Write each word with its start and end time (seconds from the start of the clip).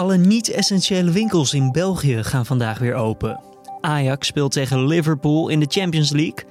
Alle 0.00 0.16
niet-essentiële 0.16 1.10
winkels 1.10 1.54
in 1.54 1.72
België 1.72 2.22
gaan 2.22 2.46
vandaag 2.46 2.78
weer 2.78 2.94
open. 2.94 3.40
Ajax 3.80 4.26
speelt 4.26 4.52
tegen 4.52 4.86
Liverpool 4.86 5.48
in 5.48 5.60
de 5.60 5.66
Champions 5.68 6.10
League. 6.10 6.44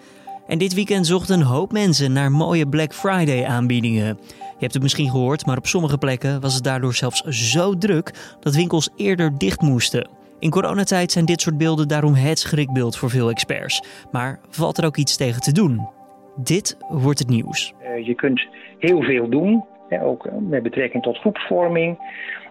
En 0.47 0.57
dit 0.57 0.73
weekend 0.73 1.07
zochten 1.07 1.39
een 1.39 1.45
hoop 1.45 1.71
mensen 1.71 2.13
naar 2.13 2.31
mooie 2.31 2.67
Black 2.67 2.93
Friday 2.93 3.45
aanbiedingen. 3.45 4.17
Je 4.27 4.59
hebt 4.59 4.73
het 4.73 4.81
misschien 4.81 5.09
gehoord, 5.09 5.45
maar 5.45 5.57
op 5.57 5.67
sommige 5.67 5.97
plekken 5.97 6.41
was 6.41 6.53
het 6.53 6.63
daardoor 6.63 6.93
zelfs 6.93 7.21
zo 7.21 7.77
druk 7.77 8.35
dat 8.39 8.55
winkels 8.55 8.89
eerder 8.95 9.37
dicht 9.37 9.61
moesten. 9.61 10.09
In 10.39 10.49
coronatijd 10.49 11.11
zijn 11.11 11.25
dit 11.25 11.41
soort 11.41 11.57
beelden 11.57 11.87
daarom 11.87 12.13
het 12.13 12.39
schrikbeeld 12.39 12.97
voor 12.97 13.09
veel 13.09 13.29
experts. 13.29 13.83
Maar 14.11 14.39
valt 14.49 14.77
er 14.77 14.85
ook 14.85 14.97
iets 14.97 15.17
tegen 15.17 15.41
te 15.41 15.51
doen? 15.51 15.87
Dit 16.35 16.77
wordt 16.89 17.19
het 17.19 17.29
nieuws. 17.29 17.73
Eh, 17.79 18.05
je 18.05 18.15
kunt 18.15 18.47
heel 18.79 19.01
veel 19.01 19.29
doen, 19.29 19.65
ook 20.01 20.25
eh, 20.25 20.33
met 20.39 20.63
betrekking 20.63 21.03
tot 21.03 21.17
groepsvorming. 21.17 21.97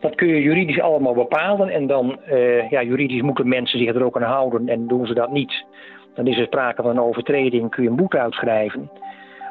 Dat 0.00 0.14
kun 0.14 0.28
je 0.28 0.42
juridisch 0.42 0.80
allemaal 0.80 1.14
bepalen 1.14 1.68
en 1.68 1.86
dan, 1.86 2.18
uh, 2.32 2.70
ja, 2.70 2.82
juridisch 2.82 3.22
moeten 3.22 3.48
mensen 3.48 3.78
zich 3.78 3.94
er 3.94 4.04
ook 4.04 4.16
aan 4.16 4.30
houden 4.30 4.68
en 4.68 4.86
doen 4.86 5.06
ze 5.06 5.14
dat 5.14 5.30
niet. 5.30 5.64
Dan 6.14 6.26
is 6.26 6.38
er 6.38 6.44
sprake 6.44 6.82
van 6.82 6.90
een 6.90 7.00
overtreding, 7.00 7.70
kun 7.70 7.82
je 7.82 7.88
een 7.88 7.96
boete 7.96 8.18
uitschrijven. 8.18 8.90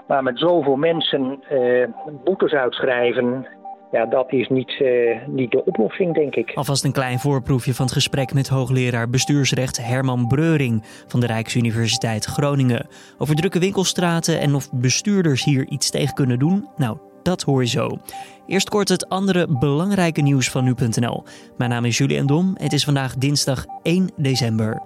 Maar 0.08 0.24
met 0.24 0.40
zoveel 0.40 0.76
mensen 0.76 1.44
uh, 1.52 1.88
boetes 2.24 2.54
uitschrijven, 2.54 3.48
ja, 3.92 4.06
dat 4.06 4.32
is 4.32 4.48
niet, 4.48 4.80
uh, 4.80 5.18
niet 5.28 5.52
de 5.52 5.66
oplossing, 5.66 6.14
denk 6.14 6.36
ik. 6.36 6.52
Alvast 6.56 6.84
een 6.84 6.92
klein 6.92 7.20
voorproefje 7.20 7.74
van 7.74 7.86
het 7.86 7.94
gesprek 7.94 8.34
met 8.34 8.48
hoogleraar 8.48 9.10
bestuursrecht 9.10 9.86
Herman 9.86 10.28
Breuring 10.28 10.84
van 11.08 11.20
de 11.20 11.28
Rijksuniversiteit 11.28 12.26
Groningen. 12.26 12.88
Over 13.18 13.36
drukke 13.36 13.60
winkelstraten 13.60 14.40
en 14.40 14.56
of 14.56 14.70
bestuurders 14.72 15.44
hier 15.44 15.68
iets 15.68 15.90
tegen 15.90 16.14
kunnen 16.14 16.40
doen. 16.40 16.68
Nou, 16.78 16.98
dat 17.28 17.42
hoor 17.42 17.62
je 17.62 17.70
zo. 17.70 18.00
Eerst 18.48 18.70
kort 18.70 18.90
het 18.90 19.10
andere 19.10 19.48
belangrijke 19.48 20.22
nieuws 20.22 20.50
van 20.50 20.64
nu.nl. 20.64 21.24
Mijn 21.58 21.70
naam 21.70 21.86
is 21.86 21.98
Julian 21.98 22.26
Dom. 22.26 22.56
Het 22.60 22.74
is 22.74 22.84
vandaag 22.84 23.16
dinsdag 23.16 23.66
1 23.84 24.10
december. 24.18 24.82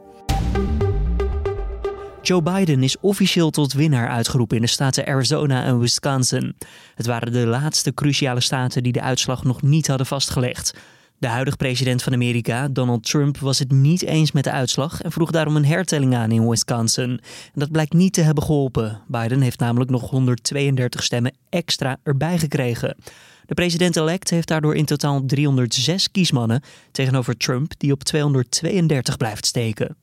Joe 2.22 2.42
Biden 2.42 2.84
is 2.84 3.00
officieel 3.00 3.50
tot 3.50 3.74
winnaar 3.74 4.10
uitgeroepen 4.10 4.56
in 4.56 4.62
de 4.62 4.70
staten 4.70 5.06
Arizona 5.06 5.64
en 5.64 5.80
Wisconsin. 5.80 6.56
Het 6.96 7.06
waren 7.06 7.32
de 7.32 7.46
laatste 7.46 7.94
cruciale 7.94 8.42
staten 8.42 8.84
die 8.84 8.92
de 8.92 9.02
uitslag 9.02 9.44
nog 9.44 9.62
niet 9.62 9.88
hadden 9.88 10.08
vastgelegd. 10.08 10.74
De 11.22 11.28
huidige 11.28 11.58
president 11.58 12.04
van 12.04 12.14
Amerika, 12.14 12.68
Donald 12.68 13.04
Trump, 13.04 13.38
was 13.38 13.60
het 13.60 13.72
niet 13.72 14.02
eens 14.02 14.32
met 14.32 14.44
de 14.44 14.52
uitslag 14.52 15.02
en 15.02 15.12
vroeg 15.12 15.32
daarom 15.32 15.56
een 15.56 15.66
hertelling 15.66 16.16
aan 16.16 16.32
in 16.32 16.50
Wisconsin. 16.50 17.10
En 17.10 17.20
dat 17.54 17.72
blijkt 17.72 17.94
niet 17.94 18.14
te 18.14 18.22
hebben 18.22 18.44
geholpen. 18.44 19.02
Biden 19.08 19.42
heeft 19.42 19.60
namelijk 19.60 19.92
nog 19.92 20.10
132 20.10 21.04
stemmen 21.04 21.34
extra 21.50 21.98
erbij 22.04 22.40
gekregen. 22.40 22.96
De 23.46 23.54
president-elect 23.54 24.30
heeft 24.30 24.48
daardoor 24.48 24.76
in 24.76 24.86
totaal 24.86 25.26
306 25.26 26.12
kiesmannen 26.12 26.62
tegenover 26.92 27.38
Trump, 27.38 27.74
die 27.78 27.92
op 27.92 28.04
232 28.04 29.18
blijft 29.18 29.46
steken. 29.46 29.96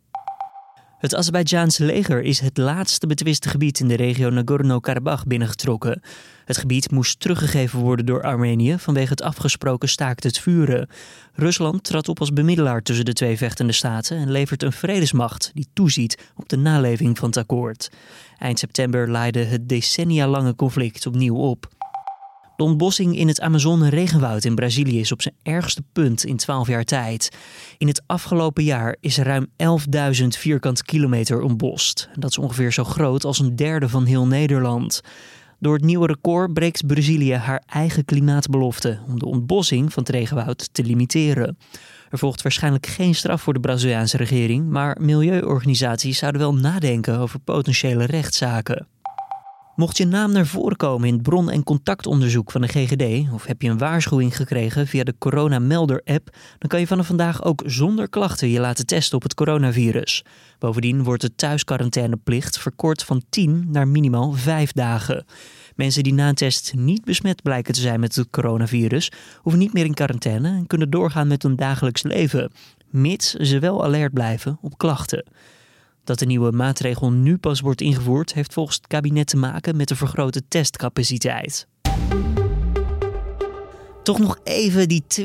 Het 0.98 1.14
Azerbeidzjaanse 1.14 1.84
leger 1.84 2.22
is 2.22 2.40
het 2.40 2.56
laatste 2.56 3.06
betwiste 3.06 3.48
gebied 3.48 3.80
in 3.80 3.88
de 3.88 3.96
regio 3.96 4.30
Nagorno-Karabakh 4.30 5.24
binnengetrokken. 5.26 6.00
Het 6.48 6.56
gebied 6.56 6.90
moest 6.90 7.20
teruggegeven 7.20 7.78
worden 7.78 8.06
door 8.06 8.22
Armenië 8.22 8.78
vanwege 8.78 9.10
het 9.10 9.22
afgesproken 9.22 9.88
staakt 9.88 10.24
het 10.24 10.38
vuren. 10.38 10.88
Rusland 11.32 11.84
trad 11.84 12.08
op 12.08 12.20
als 12.20 12.32
bemiddelaar 12.32 12.82
tussen 12.82 13.04
de 13.04 13.12
twee 13.12 13.36
vechtende 13.36 13.72
staten 13.72 14.16
en 14.16 14.30
levert 14.30 14.62
een 14.62 14.72
vredesmacht 14.72 15.50
die 15.54 15.68
toeziet 15.72 16.30
op 16.36 16.48
de 16.48 16.56
naleving 16.56 17.18
van 17.18 17.28
het 17.28 17.36
akkoord. 17.36 17.90
Eind 18.38 18.58
september 18.58 19.10
leidde 19.10 19.44
het 19.44 19.68
decennia 19.68 20.28
lange 20.28 20.54
conflict 20.54 21.06
opnieuw 21.06 21.36
op. 21.36 21.68
De 22.56 22.64
ontbossing 22.64 23.16
in 23.16 23.28
het 23.28 23.40
Amazone-regenwoud 23.40 24.44
in 24.44 24.54
Brazilië 24.54 25.00
is 25.00 25.12
op 25.12 25.22
zijn 25.22 25.34
ergste 25.42 25.82
punt 25.92 26.24
in 26.24 26.36
12 26.36 26.68
jaar 26.68 26.84
tijd. 26.84 27.36
In 27.78 27.86
het 27.86 28.02
afgelopen 28.06 28.64
jaar 28.64 28.96
is 29.00 29.18
ruim 29.18 29.46
11.000 30.20 30.26
vierkante 30.28 30.84
kilometer 30.84 31.40
ontbost. 31.40 32.08
Dat 32.14 32.30
is 32.30 32.38
ongeveer 32.38 32.72
zo 32.72 32.84
groot 32.84 33.24
als 33.24 33.38
een 33.38 33.56
derde 33.56 33.88
van 33.88 34.04
heel 34.04 34.26
Nederland. 34.26 35.00
Door 35.60 35.74
het 35.74 35.84
nieuwe 35.84 36.06
record 36.06 36.52
breekt 36.52 36.86
Brazilië 36.86 37.34
haar 37.34 37.62
eigen 37.66 38.04
klimaatbelofte 38.04 38.98
om 39.06 39.18
de 39.18 39.26
ontbossing 39.26 39.92
van 39.92 40.02
het 40.02 40.12
regenwoud 40.12 40.68
te 40.72 40.84
limiteren. 40.84 41.58
Er 42.10 42.18
volgt 42.18 42.42
waarschijnlijk 42.42 42.86
geen 42.86 43.14
straf 43.14 43.42
voor 43.42 43.54
de 43.54 43.60
Braziliaanse 43.60 44.16
regering, 44.16 44.68
maar 44.68 44.96
milieuorganisaties 45.00 46.18
zouden 46.18 46.40
wel 46.40 46.54
nadenken 46.54 47.18
over 47.18 47.40
potentiële 47.40 48.04
rechtszaken. 48.04 48.86
Mocht 49.78 49.96
je 49.96 50.06
naam 50.06 50.32
naar 50.32 50.46
voren 50.46 50.76
komen 50.76 51.08
in 51.08 51.14
het 51.14 51.22
bron- 51.22 51.50
en 51.50 51.62
contactonderzoek 51.62 52.50
van 52.50 52.60
de 52.60 52.68
GGD, 52.68 53.32
of 53.32 53.44
heb 53.44 53.62
je 53.62 53.68
een 53.68 53.78
waarschuwing 53.78 54.36
gekregen 54.36 54.86
via 54.86 55.04
de 55.04 55.14
Corona 55.18 55.58
Melder 55.58 56.02
app, 56.04 56.36
dan 56.58 56.68
kan 56.68 56.80
je 56.80 56.86
vanaf 56.86 57.06
vandaag 57.06 57.44
ook 57.44 57.62
zonder 57.66 58.08
klachten 58.08 58.48
je 58.48 58.60
laten 58.60 58.86
testen 58.86 59.16
op 59.16 59.22
het 59.22 59.34
coronavirus. 59.34 60.24
Bovendien 60.58 61.02
wordt 61.02 61.22
de 61.22 61.34
thuisquarantaineplicht 61.34 62.58
verkort 62.58 63.04
van 63.04 63.22
10 63.28 63.66
naar 63.68 63.88
minimaal 63.88 64.32
5 64.32 64.72
dagen. 64.72 65.24
Mensen 65.74 66.02
die 66.02 66.14
na 66.14 66.28
een 66.28 66.34
test 66.34 66.74
niet 66.74 67.04
besmet 67.04 67.42
blijken 67.42 67.74
te 67.74 67.80
zijn 67.80 68.00
met 68.00 68.14
het 68.14 68.30
coronavirus, 68.30 69.12
hoeven 69.36 69.60
niet 69.60 69.72
meer 69.72 69.84
in 69.84 69.94
quarantaine 69.94 70.48
en 70.48 70.66
kunnen 70.66 70.90
doorgaan 70.90 71.28
met 71.28 71.42
hun 71.42 71.56
dagelijks 71.56 72.02
leven, 72.02 72.52
mits 72.90 73.32
ze 73.32 73.58
wel 73.58 73.84
alert 73.84 74.12
blijven 74.12 74.58
op 74.60 74.78
klachten. 74.78 75.24
Dat 76.08 76.18
de 76.18 76.26
nieuwe 76.26 76.50
maatregel 76.50 77.12
nu 77.12 77.36
pas 77.36 77.60
wordt 77.60 77.80
ingevoerd, 77.80 78.34
heeft 78.34 78.52
volgens 78.52 78.76
het 78.76 78.86
kabinet 78.86 79.26
te 79.26 79.36
maken 79.36 79.76
met 79.76 79.88
de 79.88 79.96
vergrote 79.96 80.42
testcapaciteit. 80.48 81.66
Toch 84.02 84.18
nog 84.18 84.38
even 84.44 84.88
die 84.88 85.02
20% 85.20 85.24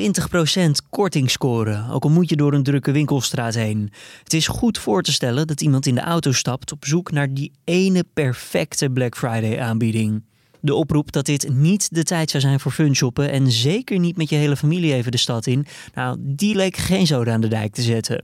korting 0.90 1.32
scoren, 1.32 1.90
ook 1.90 2.04
al 2.04 2.10
moet 2.10 2.30
je 2.30 2.36
door 2.36 2.54
een 2.54 2.64
drukke 2.64 2.92
winkelstraat 2.92 3.54
heen. 3.54 3.92
Het 4.24 4.34
is 4.34 4.48
goed 4.48 4.78
voor 4.78 5.02
te 5.02 5.12
stellen 5.12 5.48
dat 5.48 5.62
iemand 5.62 5.86
in 5.86 5.96
de 5.96 6.02
auto 6.02 6.32
stapt 6.32 6.72
op 6.72 6.86
zoek 6.86 7.12
naar 7.12 7.34
die 7.34 7.52
ene 7.64 8.04
perfecte 8.14 8.90
Black 8.90 9.18
Friday 9.18 9.60
aanbieding. 9.60 10.24
De 10.60 10.76
oproep 10.76 11.12
dat 11.12 11.26
dit 11.26 11.50
niet 11.50 11.96
de 11.96 12.04
tijd 12.04 12.30
zou 12.30 12.44
zijn 12.44 12.60
voor 12.60 12.72
funshoppen 12.72 13.32
en 13.32 13.52
zeker 13.52 14.00
niet 14.00 14.18
met 14.18 14.30
je 14.30 14.36
hele 14.36 14.58
familie 14.58 14.94
even 14.94 15.12
de 15.12 15.18
stad 15.18 15.48
in, 15.48 15.66
nou, 15.94 16.18
die 16.20 16.56
leek 16.56 16.78
geen 16.78 17.08
zoden 17.08 17.34
aan 17.34 17.42
de 17.42 17.48
dijk 17.48 17.74
te 17.74 17.82
zetten. 17.82 18.24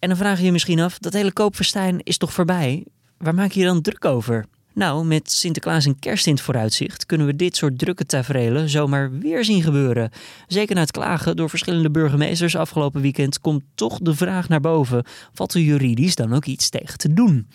En 0.00 0.08
dan 0.08 0.16
vraag 0.16 0.38
je 0.38 0.44
je 0.44 0.52
misschien 0.52 0.80
af, 0.80 0.98
dat 0.98 1.12
hele 1.12 1.32
koopverstijn 1.32 2.00
is 2.02 2.18
toch 2.18 2.32
voorbij? 2.32 2.84
Waar 3.18 3.34
maak 3.34 3.52
je 3.52 3.60
je 3.60 3.66
dan 3.66 3.82
druk 3.82 4.04
over? 4.04 4.44
Nou, 4.74 5.04
met 5.06 5.30
Sinterklaas 5.30 5.86
en 5.86 5.98
kerst 5.98 6.26
in 6.26 6.32
het 6.32 6.42
vooruitzicht 6.42 7.06
kunnen 7.06 7.26
we 7.26 7.36
dit 7.36 7.56
soort 7.56 7.78
drukke 7.78 8.06
tafereelen 8.06 8.68
zomaar 8.68 9.18
weer 9.18 9.44
zien 9.44 9.62
gebeuren. 9.62 10.10
Zeker 10.46 10.74
na 10.74 10.80
het 10.80 10.90
klagen 10.90 11.36
door 11.36 11.48
verschillende 11.48 11.90
burgemeesters 11.90 12.56
afgelopen 12.56 13.00
weekend 13.00 13.40
komt 13.40 13.62
toch 13.74 13.98
de 13.98 14.14
vraag 14.14 14.48
naar 14.48 14.60
boven: 14.60 15.04
valt 15.32 15.54
er 15.54 15.60
juridisch 15.60 16.14
dan 16.14 16.34
ook 16.34 16.44
iets 16.44 16.68
tegen 16.68 16.98
te 16.98 17.12
doen? 17.12 17.46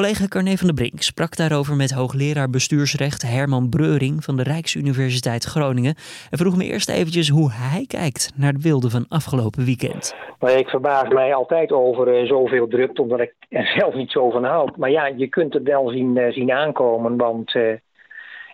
Collega 0.00 0.26
Carne 0.26 0.56
van 0.56 0.66
der 0.66 0.74
Brink 0.74 1.02
sprak 1.02 1.36
daarover 1.36 1.76
met 1.76 1.90
hoogleraar 1.90 2.50
bestuursrecht 2.50 3.22
Herman 3.22 3.68
Breuring 3.68 4.24
van 4.24 4.36
de 4.36 4.42
Rijksuniversiteit 4.42 5.44
Groningen. 5.44 5.94
En 6.30 6.38
vroeg 6.38 6.56
me 6.56 6.64
eerst 6.64 6.88
eventjes 6.88 7.28
hoe 7.28 7.50
hij 7.52 7.84
kijkt 7.86 8.32
naar 8.36 8.52
de 8.52 8.58
beelden 8.62 8.90
van 8.90 9.06
afgelopen 9.08 9.64
weekend. 9.64 10.14
Ik 10.40 10.68
verbaas 10.68 11.08
mij 11.08 11.34
altijd 11.34 11.72
over 11.72 12.20
uh, 12.20 12.28
zoveel 12.28 12.68
drukte, 12.68 13.02
omdat 13.02 13.20
ik 13.20 13.34
er 13.48 13.66
zelf 13.78 13.94
niet 13.94 14.10
zo 14.10 14.30
van 14.30 14.44
houd. 14.44 14.76
Maar 14.76 14.90
ja, 14.90 15.06
je 15.06 15.28
kunt 15.28 15.54
het 15.54 15.62
wel 15.62 15.88
zien, 15.88 16.16
uh, 16.16 16.32
zien 16.32 16.52
aankomen, 16.52 17.16
want 17.16 17.54
uh, 17.54 17.62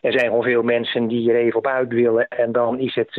er 0.00 0.12
zijn 0.12 0.26
gewoon 0.26 0.42
veel 0.42 0.62
mensen 0.62 1.06
die 1.06 1.30
er 1.30 1.36
even 1.36 1.58
op 1.58 1.66
uit 1.66 1.92
willen. 1.92 2.28
En 2.28 2.52
dan 2.52 2.78
is 2.78 2.94
het 2.94 3.16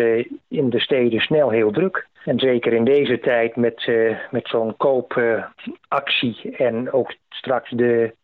in 0.48 0.70
de 0.70 0.80
steden 0.80 1.20
snel 1.20 1.50
heel 1.50 1.72
druk. 1.72 2.08
En 2.26 2.40
zeker 2.40 2.74
in 2.74 2.84
deze 2.84 3.20
tijd 3.20 3.56
met, 3.56 3.92
met 4.32 4.48
zo'n 4.48 4.78
koopactie 4.78 6.56
en 6.58 6.92
ook 6.92 7.16
straks 7.30 7.70
de, 7.70 8.16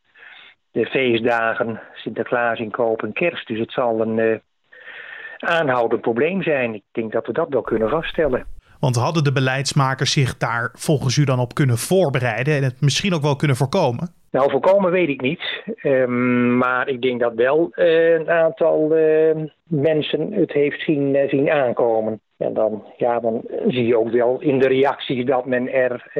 de 0.72 0.86
feestdagen, 0.86 1.82
Sinterklaas 1.94 2.60
inkoop 2.60 3.04
en 3.04 3.14
kerst. 3.14 3.48
Dus 3.48 3.60
het 3.60 3.72
zal 3.72 4.02
een 4.02 4.42
aanhoudend 5.40 6.02
probleem 6.02 6.44
zijn. 6.44 6.74
Ik 6.74 6.84
denk 6.92 7.12
dat 7.12 7.26
we 7.28 7.34
dat 7.34 7.50
wel 7.50 7.62
kunnen 7.62 7.90
vaststellen. 7.90 8.46
Want 8.80 8.96
hadden 8.96 9.24
de 9.24 9.32
beleidsmakers 9.32 10.12
zich 10.12 10.38
daar 10.38 10.70
volgens 10.74 11.18
u 11.18 11.24
dan 11.24 11.40
op 11.40 11.54
kunnen 11.54 11.78
voorbereiden 11.78 12.56
en 12.56 12.64
het 12.64 12.82
misschien 12.82 13.14
ook 13.14 13.22
wel 13.22 13.36
kunnen 13.36 13.58
voorkomen? 13.58 14.10
Nou, 14.32 14.52
voorkomen 14.52 14.92
weet 14.92 15.10
ik 15.10 15.22
niet. 15.22 15.64
Um, 15.84 16.58
maar 16.58 16.88
ik 16.88 17.02
denk 17.02 17.20
dat 17.20 17.34
wel 17.34 17.72
uh, 17.76 18.14
een 18.14 18.30
aantal 18.30 18.98
uh, 18.98 19.36
mensen 19.64 20.34
het 20.34 20.52
heeft 20.52 20.82
zien, 20.82 21.16
uh, 21.16 21.30
zien 21.30 21.52
aankomen. 21.52 22.22
En 22.38 22.54
dan, 22.54 22.84
ja, 22.98 23.20
dan 23.20 23.42
zie 23.68 23.86
je 23.86 23.98
ook 23.98 24.12
wel 24.12 24.42
in 24.42 24.60
de 24.60 24.68
reacties 24.68 25.26
dat 25.26 25.46
men 25.46 25.74
er 25.74 26.12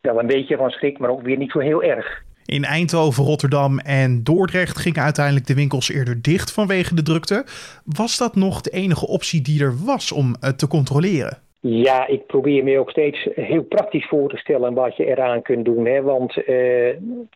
wel 0.00 0.18
een 0.18 0.26
beetje 0.26 0.56
van 0.56 0.70
schrikt, 0.70 0.98
maar 0.98 1.10
ook 1.10 1.22
weer 1.22 1.36
niet 1.36 1.50
zo 1.50 1.58
heel 1.58 1.82
erg. 1.82 2.22
In 2.44 2.64
Eindhoven, 2.64 3.24
Rotterdam 3.24 3.78
en 3.78 4.22
Dordrecht 4.22 4.78
gingen 4.78 5.02
uiteindelijk 5.02 5.46
de 5.46 5.54
winkels 5.54 5.90
eerder 5.90 6.22
dicht 6.22 6.52
vanwege 6.52 6.94
de 6.94 7.02
drukte. 7.02 7.44
Was 7.84 8.18
dat 8.18 8.34
nog 8.34 8.60
de 8.60 8.70
enige 8.70 9.06
optie 9.06 9.42
die 9.42 9.62
er 9.62 9.74
was 9.84 10.12
om 10.12 10.34
het 10.40 10.58
te 10.58 10.68
controleren? 10.68 11.38
Ja, 11.60 12.06
ik 12.06 12.26
probeer 12.26 12.64
me 12.64 12.78
ook 12.78 12.90
steeds 12.90 13.28
heel 13.34 13.62
praktisch 13.62 14.08
voor 14.08 14.28
te 14.28 14.36
stellen 14.36 14.74
wat 14.74 14.96
je 14.96 15.04
eraan 15.04 15.42
kunt 15.42 15.64
doen. 15.64 15.86
Hè? 15.86 16.02
Want 16.02 16.36
uh, 16.36 16.44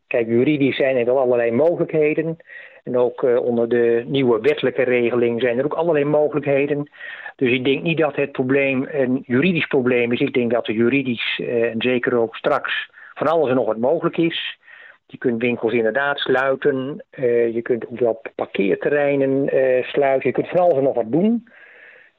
kijk, 0.07 0.27
juridisch 0.27 0.77
zijn 0.77 0.97
er 0.97 1.05
wel 1.05 1.19
allerlei 1.19 1.51
mogelijkheden. 1.51 2.37
En 2.85 2.99
ook 2.99 3.23
onder 3.23 3.69
de 3.69 4.05
nieuwe 4.07 4.41
wettelijke 4.41 4.83
regeling 4.83 5.41
zijn 5.41 5.59
er 5.59 5.65
ook 5.65 5.75
allerlei 5.75 6.05
mogelijkheden. 6.05 6.91
Dus 7.37 7.51
ik 7.51 7.65
denk 7.65 7.83
niet 7.83 7.99
dat 7.99 8.17
het 8.17 8.33
probleem 8.33 8.87
een 8.91 9.23
juridisch 9.27 9.67
probleem 9.67 10.13
is. 10.13 10.21
Ik 10.21 10.35
denk 10.35 10.51
dat 10.51 10.69
er 10.69 10.75
juridisch 10.75 11.41
en 11.47 11.75
zeker 11.79 12.17
ook 12.19 12.37
straks 12.37 12.91
van 13.15 13.27
alles 13.27 13.49
en 13.49 13.55
nog 13.55 13.67
wat 13.67 13.77
mogelijk 13.77 14.17
is. 14.17 14.59
Je 15.07 15.19
kunt 15.19 15.41
winkels 15.43 15.73
inderdaad 15.73 16.19
sluiten. 16.19 17.05
je 17.53 17.61
kunt 17.63 17.87
ook 17.87 17.99
wel 17.99 18.23
parkeerterreinen 18.35 19.49
sluiten. 19.85 20.29
Je 20.29 20.35
kunt 20.35 20.49
van 20.49 20.59
alles 20.59 20.77
en 20.77 20.83
nog 20.83 20.95
wat 20.95 21.13
doen. 21.13 21.49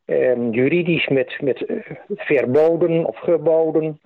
Ehm, 0.06 0.50
juridisch 0.50 1.08
met, 1.08 1.42
met 1.42 1.66
verboden 2.16 3.06
of 3.06 3.20
geboden. 3.20 4.00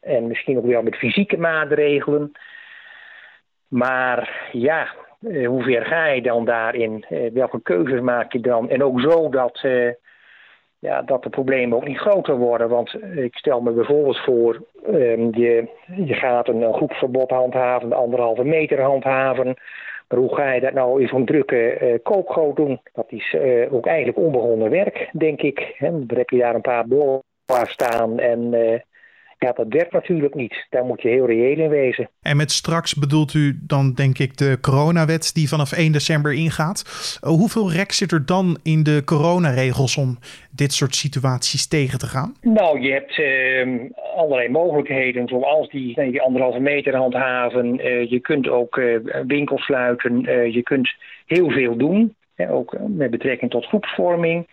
En 0.00 0.26
misschien 0.26 0.58
ook 0.58 0.66
wel 0.66 0.82
met 0.82 0.96
fysieke 0.96 1.36
maatregelen. 1.36 2.32
Maar 3.68 4.50
ja, 4.52 4.88
hoe 5.20 5.62
ver 5.62 5.84
ga 5.84 6.06
je 6.06 6.22
dan 6.22 6.44
daarin? 6.44 7.04
Welke 7.32 7.62
keuzes 7.62 8.00
maak 8.00 8.32
je 8.32 8.40
dan? 8.40 8.70
En 8.70 8.82
ook 8.82 9.00
zo 9.00 9.28
dat, 9.28 9.64
ja, 10.82 11.02
dat 11.02 11.22
de 11.22 11.28
problemen 11.28 11.76
ook 11.76 11.86
niet 11.86 11.98
groter 11.98 12.36
worden. 12.36 12.68
Want 12.68 12.94
ik 13.16 13.36
stel 13.36 13.60
me 13.60 13.70
bijvoorbeeld 13.70 14.18
voor, 14.18 14.62
ehm, 14.86 15.28
je, 15.30 15.68
je 15.96 16.14
gaat 16.14 16.48
een, 16.48 16.74
groepsverbod 16.74 17.30
handhaven, 17.30 17.88
de 17.88 17.94
anderhalve 17.94 18.44
meter 18.44 18.80
handhaven. 18.80 19.54
Maar 20.08 20.18
hoe 20.18 20.34
ga 20.34 20.52
je 20.52 20.60
dat 20.60 20.72
nou 20.72 21.00
in 21.00 21.08
zo'n 21.08 21.24
drukke 21.24 22.00
koopgoot 22.02 22.56
doen? 22.56 22.80
Dat 22.92 23.06
is 23.08 23.36
ook 23.70 23.86
eigenlijk 23.86 24.18
onbegonnen 24.18 24.70
werk, 24.70 25.08
denk 25.12 25.42
ik. 25.42 25.74
Hè? 25.76 25.90
Dan 26.06 26.18
heb 26.18 26.30
je 26.30 26.38
daar 26.38 26.54
een 26.54 26.60
paar 26.60 26.86
bollen 26.86 27.22
staan 27.64 28.18
en 28.18 28.54
ja, 29.42 29.52
dat 29.52 29.66
werkt 29.68 29.92
natuurlijk 29.92 30.34
niet. 30.34 30.66
Daar 30.70 30.84
moet 30.84 31.02
je 31.02 31.08
heel 31.08 31.26
reëel 31.26 31.58
in 31.58 31.68
wezen. 31.68 32.08
En 32.22 32.36
met 32.36 32.50
straks 32.50 32.94
bedoelt 32.94 33.34
u 33.34 33.58
dan 33.60 33.92
denk 33.92 34.18
ik 34.18 34.36
de 34.36 34.58
coronawet 34.60 35.34
die 35.34 35.48
vanaf 35.48 35.72
1 35.72 35.92
december 35.92 36.32
ingaat. 36.32 36.80
Uh, 37.24 37.30
hoeveel 37.30 37.72
rek 37.72 37.92
zit 37.92 38.12
er 38.12 38.26
dan 38.26 38.58
in 38.62 38.82
de 38.82 39.02
coronaregels 39.04 39.96
om 39.96 40.18
dit 40.50 40.72
soort 40.72 40.94
situaties 40.94 41.68
tegen 41.68 41.98
te 41.98 42.06
gaan? 42.06 42.34
Nou, 42.40 42.80
je 42.80 42.92
hebt 42.92 43.18
uh, 43.18 43.90
allerlei 44.16 44.48
mogelijkheden, 44.48 45.28
zoals 45.28 45.68
die, 45.68 45.94
die 46.10 46.22
anderhalve 46.22 46.60
meter 46.60 46.96
handhaven. 46.96 47.86
Uh, 47.86 48.10
je 48.10 48.20
kunt 48.20 48.48
ook 48.48 48.76
uh, 48.76 48.98
winkels 49.26 49.64
sluiten. 49.64 50.20
je 50.52 50.62
kunt 50.62 50.94
heel 51.26 51.50
veel 51.50 51.76
doen 51.76 52.14
ook 52.50 52.76
met 52.88 53.10
betrekking 53.10 53.50
tot 53.50 53.66
groepsvorming. 53.66 54.46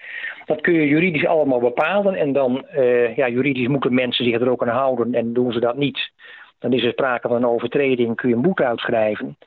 Dat 0.50 0.62
kun 0.62 0.74
je 0.74 0.88
juridisch 0.88 1.26
allemaal 1.26 1.60
bepalen. 1.60 2.16
En 2.16 2.34
dan, 2.34 2.66
uh, 2.76 3.16
ja, 3.16 3.28
juridisch 3.28 3.68
moeten 3.68 3.94
mensen 3.94 4.26
zich 4.26 4.42
er 4.42 4.50
ook 4.50 4.62
aan 4.62 4.76
houden. 4.76 5.14
En 5.14 5.34
doen 5.34 5.52
ze 5.52 5.60
dat 5.60 5.78
niet, 5.78 6.12
dan 6.60 6.74
is 6.74 6.84
er 6.84 6.92
sprake 6.92 7.28
van 7.28 7.38
een 7.38 7.48
overtreding, 7.48 8.16
kun 8.16 8.30
je 8.30 8.36
een 8.36 8.42
boete 8.42 8.66
uitschrijven. 8.66 9.38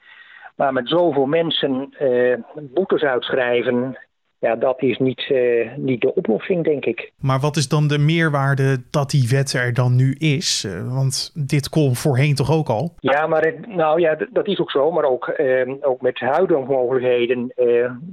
Maar 0.56 0.72
met 0.72 0.88
zoveel 0.88 1.26
mensen 1.26 1.94
uh, 2.00 2.34
boetes 2.54 3.02
uitschrijven, 3.02 3.98
ja, 4.42 4.56
dat 4.56 4.82
is 4.82 4.98
niet, 4.98 5.28
uh, 5.28 5.76
niet 5.76 6.00
de 6.00 6.14
oplossing, 6.14 6.64
denk 6.64 6.84
ik. 6.84 7.12
Maar 7.20 7.40
wat 7.40 7.56
is 7.56 7.68
dan 7.68 7.88
de 7.88 7.98
meerwaarde 7.98 8.76
dat 8.90 9.10
die 9.10 9.28
wet 9.28 9.52
er 9.52 9.74
dan 9.74 9.96
nu 9.96 10.14
is? 10.18 10.64
Uh, 10.64 10.94
want 10.94 11.32
dit 11.48 11.68
kon 11.68 11.94
voorheen 11.94 12.34
toch 12.34 12.52
ook 12.52 12.68
al? 12.68 12.94
Ja, 12.98 13.26
maar 13.26 13.42
het, 13.44 13.66
nou 13.66 14.00
ja, 14.00 14.16
dat 14.30 14.46
is 14.46 14.58
ook 14.58 14.70
zo. 14.70 14.90
Maar 14.90 15.04
ook, 15.04 15.34
uh, 15.36 15.74
ook 15.80 16.00
met 16.00 16.18
huidige 16.18 16.60
mogelijkheden, 16.60 17.52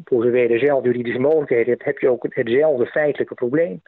voor 0.04 0.24
zover 0.24 0.48
dezelfde 0.48 0.88
juridische 0.88 1.20
mogelijkheden, 1.20 1.76
heb 1.78 2.00
je 2.00 2.10
ook 2.10 2.26
hetzelfde 2.30 2.86
feitelijke 2.86 3.34
probleem. 3.34 3.82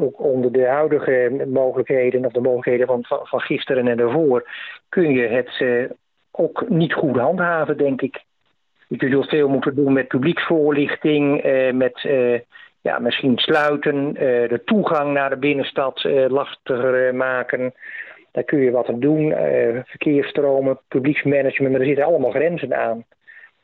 ook 0.00 0.20
onder 0.20 0.52
de 0.52 0.66
huidige 0.66 1.44
mogelijkheden, 1.48 2.24
of 2.24 2.32
de 2.32 2.40
mogelijkheden 2.40 2.86
van, 2.86 3.04
van, 3.04 3.20
van 3.22 3.40
gisteren 3.40 3.88
en 3.88 3.96
daarvoor, 3.96 4.50
kun 4.88 5.12
je 5.12 5.26
het 5.26 5.64
ook 6.30 6.68
niet 6.68 6.92
goed 6.92 7.16
handhaven, 7.16 7.76
denk 7.76 8.02
ik. 8.02 8.24
Je 8.88 9.08
zult 9.08 9.28
veel 9.28 9.48
moeten 9.48 9.74
doen 9.74 9.92
met 9.92 10.08
publieksvoorlichting, 10.08 11.42
eh, 11.42 11.72
met 11.72 12.04
eh, 12.04 12.40
ja, 12.80 12.98
misschien 12.98 13.38
sluiten, 13.38 14.16
eh, 14.16 14.48
de 14.48 14.62
toegang 14.64 15.12
naar 15.12 15.30
de 15.30 15.36
binnenstad 15.36 16.04
lastiger 16.28 17.14
maken. 17.14 17.74
Daar 18.32 18.44
kun 18.44 18.58
je 18.58 18.70
wat 18.70 18.88
aan 18.88 19.00
doen. 19.00 19.34
Verkeersstromen, 19.86 20.80
publieksmanagement, 20.88 21.72
maar 21.72 21.80
er 21.80 21.86
zitten 21.86 22.04
allemaal 22.04 22.30
grenzen 22.30 22.74
aan. 22.76 23.04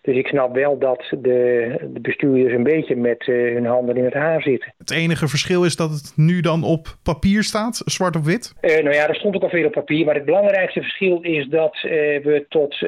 Dus 0.02 0.16
ik 0.16 0.26
snap 0.26 0.54
wel 0.54 0.78
dat 0.78 1.04
de, 1.10 1.76
de 1.92 2.00
bestuurders 2.00 2.54
een 2.54 2.62
beetje 2.62 2.96
met 2.96 3.26
uh, 3.26 3.52
hun 3.54 3.66
handen 3.66 3.96
in 3.96 4.04
het 4.04 4.14
haar 4.14 4.42
zitten. 4.42 4.74
Het 4.78 4.90
enige 4.90 5.28
verschil 5.28 5.64
is 5.64 5.76
dat 5.76 5.90
het 5.90 6.12
nu 6.16 6.40
dan 6.40 6.64
op 6.64 6.96
papier 7.02 7.42
staat, 7.42 7.82
zwart 7.84 8.16
op 8.16 8.24
wit? 8.24 8.54
Uh, 8.60 8.76
nou 8.76 8.94
ja, 8.94 9.08
er 9.08 9.14
stond 9.14 9.34
ook 9.34 9.42
al 9.42 9.48
veel 9.48 9.66
op 9.66 9.72
papier. 9.72 10.04
Maar 10.04 10.14
het 10.14 10.24
belangrijkste 10.24 10.80
verschil 10.80 11.20
is 11.20 11.48
dat 11.48 11.74
uh, 11.74 11.90
we 12.22 12.46
tot 12.48 12.78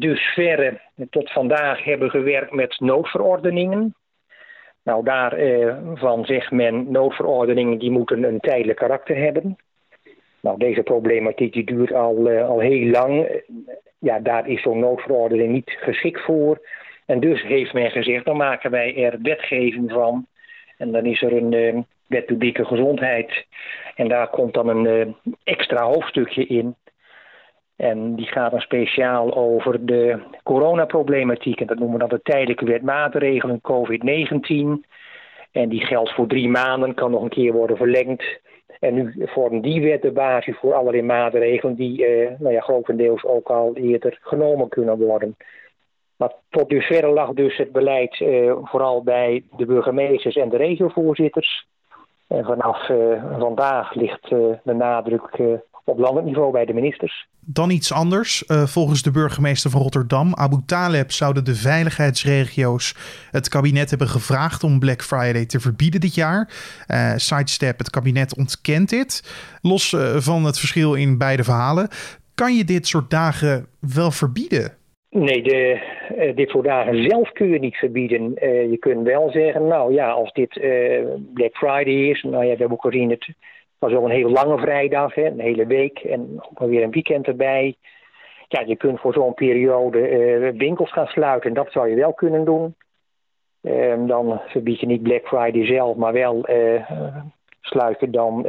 dusverre, 0.00 0.80
tot 1.10 1.32
vandaag 1.32 1.84
hebben 1.84 2.10
gewerkt 2.10 2.52
met 2.52 2.80
noodverordeningen. 2.80 3.94
Nou, 4.82 5.04
daarvan 5.04 6.24
zegt 6.24 6.50
men, 6.50 6.90
noodverordeningen 6.90 7.78
die 7.78 7.90
moeten 7.90 8.22
een 8.22 8.40
tijdelijk 8.40 8.78
karakter 8.78 9.16
hebben. 9.16 9.56
Nou, 10.46 10.58
deze 10.58 10.82
problematiek 10.82 11.52
die 11.52 11.64
duurt 11.64 11.92
al, 11.92 12.28
al 12.28 12.58
heel 12.58 12.90
lang 12.90 13.42
ja, 13.98 14.18
daar 14.18 14.48
is 14.48 14.62
zo'n 14.62 14.78
noodverordening 14.78 15.52
niet 15.52 15.76
geschikt 15.78 16.20
voor. 16.20 16.60
En 17.06 17.20
dus 17.20 17.42
heeft 17.42 17.72
men 17.72 17.90
gezegd, 17.90 18.24
dan 18.24 18.36
maken 18.36 18.70
wij 18.70 18.96
er 19.04 19.18
wetgeving 19.22 19.90
van. 19.90 20.26
En 20.76 20.92
dan 20.92 21.04
is 21.04 21.22
er 21.22 21.32
een 21.32 21.52
uh, 21.52 21.82
wet 22.06 22.26
publieke 22.26 22.64
gezondheid. 22.64 23.46
En 23.94 24.08
daar 24.08 24.28
komt 24.28 24.54
dan 24.54 24.68
een 24.68 24.84
uh, 24.84 25.32
extra 25.44 25.82
hoofdstukje 25.82 26.46
in. 26.46 26.74
En 27.76 28.14
die 28.14 28.26
gaat 28.26 28.50
dan 28.50 28.60
speciaal 28.60 29.36
over 29.36 29.86
de 29.86 30.18
coronaproblematiek. 30.42 31.60
En 31.60 31.66
dat 31.66 31.78
noemen 31.78 31.98
we 31.98 32.06
dan 32.06 32.18
de 32.18 32.22
tijdelijke 32.22 32.64
wet 32.64 32.82
maatregelen 32.82 33.60
COVID-19. 33.60 34.88
En 35.52 35.68
die 35.68 35.86
geldt 35.86 36.14
voor 36.14 36.26
drie 36.26 36.48
maanden, 36.48 36.94
kan 36.94 37.10
nog 37.10 37.22
een 37.22 37.28
keer 37.28 37.52
worden 37.52 37.76
verlengd. 37.76 38.40
En 38.80 38.94
nu 38.94 39.14
vormt 39.26 39.62
die 39.62 39.82
wet 39.82 40.02
de 40.02 40.12
basis 40.12 40.58
voor 40.58 40.74
allerlei 40.74 41.02
maatregelen 41.02 41.74
die 41.74 42.06
uh, 42.06 42.30
nou 42.38 42.52
ja, 42.52 42.60
grotendeels 42.60 43.24
ook 43.24 43.48
al 43.48 43.76
eerder 43.76 44.18
genomen 44.20 44.68
kunnen 44.68 44.98
worden. 44.98 45.36
Maar 46.16 46.32
tot 46.50 46.68
dusver 46.68 47.08
lag 47.08 47.32
dus 47.32 47.56
het 47.56 47.72
beleid 47.72 48.20
uh, 48.20 48.56
vooral 48.62 49.02
bij 49.02 49.42
de 49.56 49.66
burgemeesters 49.66 50.36
en 50.36 50.48
de 50.48 50.56
regiovoorzitters. 50.56 51.66
En 52.26 52.44
vanaf 52.44 52.88
uh, 52.88 53.38
vandaag 53.38 53.94
ligt 53.94 54.28
de 54.28 54.74
nadruk 54.74 55.38
op 55.86 55.98
landelijk 55.98 56.26
niveau 56.26 56.52
bij 56.52 56.64
de 56.64 56.72
ministers. 56.72 57.26
Dan 57.40 57.70
iets 57.70 57.92
anders. 57.92 58.44
Uh, 58.46 58.66
volgens 58.66 59.02
de 59.02 59.10
burgemeester 59.10 59.70
van 59.70 59.80
Rotterdam, 59.80 60.34
Abu 60.34 60.56
Taleb, 60.66 61.10
zouden 61.10 61.44
de 61.44 61.54
veiligheidsregio's 61.54 62.94
het 63.30 63.48
kabinet 63.48 63.90
hebben 63.90 64.08
gevraagd 64.08 64.64
om 64.64 64.78
Black 64.78 65.02
Friday 65.02 65.46
te 65.46 65.60
verbieden 65.60 66.00
dit 66.00 66.14
jaar. 66.14 66.50
Uh, 66.88 67.12
sidestep, 67.16 67.78
het 67.78 67.90
kabinet 67.90 68.36
ontkent 68.36 68.88
dit. 68.88 69.22
Los 69.62 69.92
uh, 69.92 70.16
van 70.16 70.44
het 70.44 70.58
verschil 70.58 70.94
in 70.94 71.18
beide 71.18 71.44
verhalen, 71.44 71.88
kan 72.34 72.56
je 72.56 72.64
dit 72.64 72.86
soort 72.86 73.10
dagen 73.10 73.66
wel 73.94 74.10
verbieden? 74.10 74.72
Nee, 75.10 75.42
de, 75.42 75.80
dit 76.34 76.48
soort 76.48 76.64
dagen 76.64 77.10
zelf 77.10 77.32
kun 77.32 77.48
je 77.48 77.58
niet 77.58 77.76
verbieden. 77.76 78.22
je 78.70 78.76
kunt 78.80 79.06
wel 79.06 79.30
zeggen, 79.30 79.66
nou 79.66 79.92
ja, 79.92 80.10
als 80.10 80.32
dit 80.32 80.60
Black 81.34 81.56
Friday 81.56 82.10
is, 82.10 82.22
nou 82.22 82.44
ja, 82.44 82.52
we 82.52 82.58
hebben 82.58 82.70
ook 82.70 82.92
gezien 82.92 83.10
het 83.10 83.34
was 83.78 83.92
ook 83.92 84.04
een 84.04 84.10
hele 84.10 84.30
lange 84.30 84.58
vrijdag, 84.58 85.14
hè, 85.14 85.24
een 85.24 85.40
hele 85.40 85.66
week 85.66 85.98
en 85.98 86.42
ook 86.50 86.68
weer 86.68 86.82
een 86.82 86.90
weekend 86.90 87.26
erbij. 87.26 87.76
Ja, 88.48 88.60
je 88.60 88.76
kunt 88.76 89.00
voor 89.00 89.12
zo'n 89.12 89.34
periode 89.34 90.10
uh, 90.10 90.58
winkels 90.58 90.92
gaan 90.92 91.06
sluiten. 91.06 91.54
Dat 91.54 91.72
zou 91.72 91.88
je 91.88 91.96
wel 91.96 92.14
kunnen 92.14 92.44
doen. 92.44 92.74
Uh, 93.62 94.06
dan 94.06 94.40
verbied 94.46 94.80
je 94.80 94.86
niet 94.86 95.02
Black 95.02 95.26
Friday 95.26 95.66
zelf, 95.66 95.96
maar 95.96 96.12
wel 96.12 96.50
uh, 96.50 96.90
sluiten 97.60 98.10
dan 98.10 98.46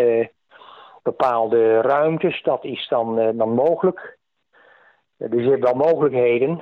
bepaalde 1.04 1.82
ruimtes. 1.82 2.42
Dat 2.44 2.64
is 2.64 2.88
dan, 2.88 3.38
dan 3.38 3.50
mogelijk. 3.50 4.18
dus 5.18 5.44
je 5.44 5.50
hebt 5.50 5.64
wel 5.64 5.76
mogelijkheden. 5.76 6.62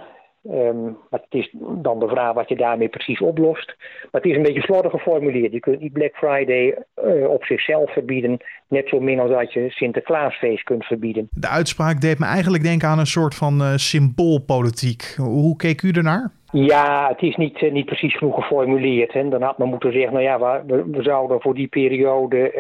Um, 0.52 0.98
maar 1.10 1.20
het 1.20 1.34
is 1.42 1.50
dan 1.60 2.00
de 2.00 2.08
vraag 2.08 2.34
wat 2.34 2.50
je 2.50 2.56
daarmee 2.56 2.88
precies 2.88 3.20
oplost. 3.20 3.76
Maar 4.12 4.22
het 4.22 4.32
is 4.32 4.36
een 4.36 4.44
beetje 4.44 4.62
slordig 4.62 4.92
geformuleerd. 4.92 5.52
Je 5.52 5.60
kunt 5.60 5.80
niet 5.80 5.94
Black 5.94 6.16
Friday 6.16 6.78
uh, 7.06 7.30
op 7.30 7.44
zichzelf 7.44 7.94
verbieden. 7.94 8.38
Net 8.68 8.88
zo 8.88 9.00
min 9.00 9.20
als 9.20 9.30
dat 9.30 9.54
je 9.54 9.70
Sinterklaasfeest 9.70 10.64
kunt 10.64 10.86
verbieden. 10.86 11.28
De 11.32 11.48
uitspraak 11.48 12.02
deed 12.02 12.20
me 12.20 12.26
eigenlijk 12.26 12.64
denken 12.64 12.88
aan 12.88 13.00
een 13.00 13.06
soort 13.06 13.36
van 13.36 13.62
uh, 13.62 13.76
symboolpolitiek. 13.76 15.16
Hoe 15.18 15.56
keek 15.56 15.82
u 15.82 15.92
ernaar? 15.92 16.32
Ja, 16.52 17.08
het 17.08 17.22
is 17.22 17.36
niet, 17.36 17.62
uh, 17.62 17.72
niet 17.72 17.86
precies 17.86 18.18
genoeg 18.18 18.36
geformuleerd. 18.36 19.14
Hè. 19.14 19.30
Dan 19.30 19.42
had 19.42 19.58
men 19.58 19.70
moeten 19.70 19.92
zeggen, 19.92 20.14
nou 20.14 20.24
ja, 20.24 20.66
we, 20.66 20.86
we 20.92 21.04
zouden 21.04 21.42
voor 21.42 21.54
die 21.54 21.68
periode 21.68 22.52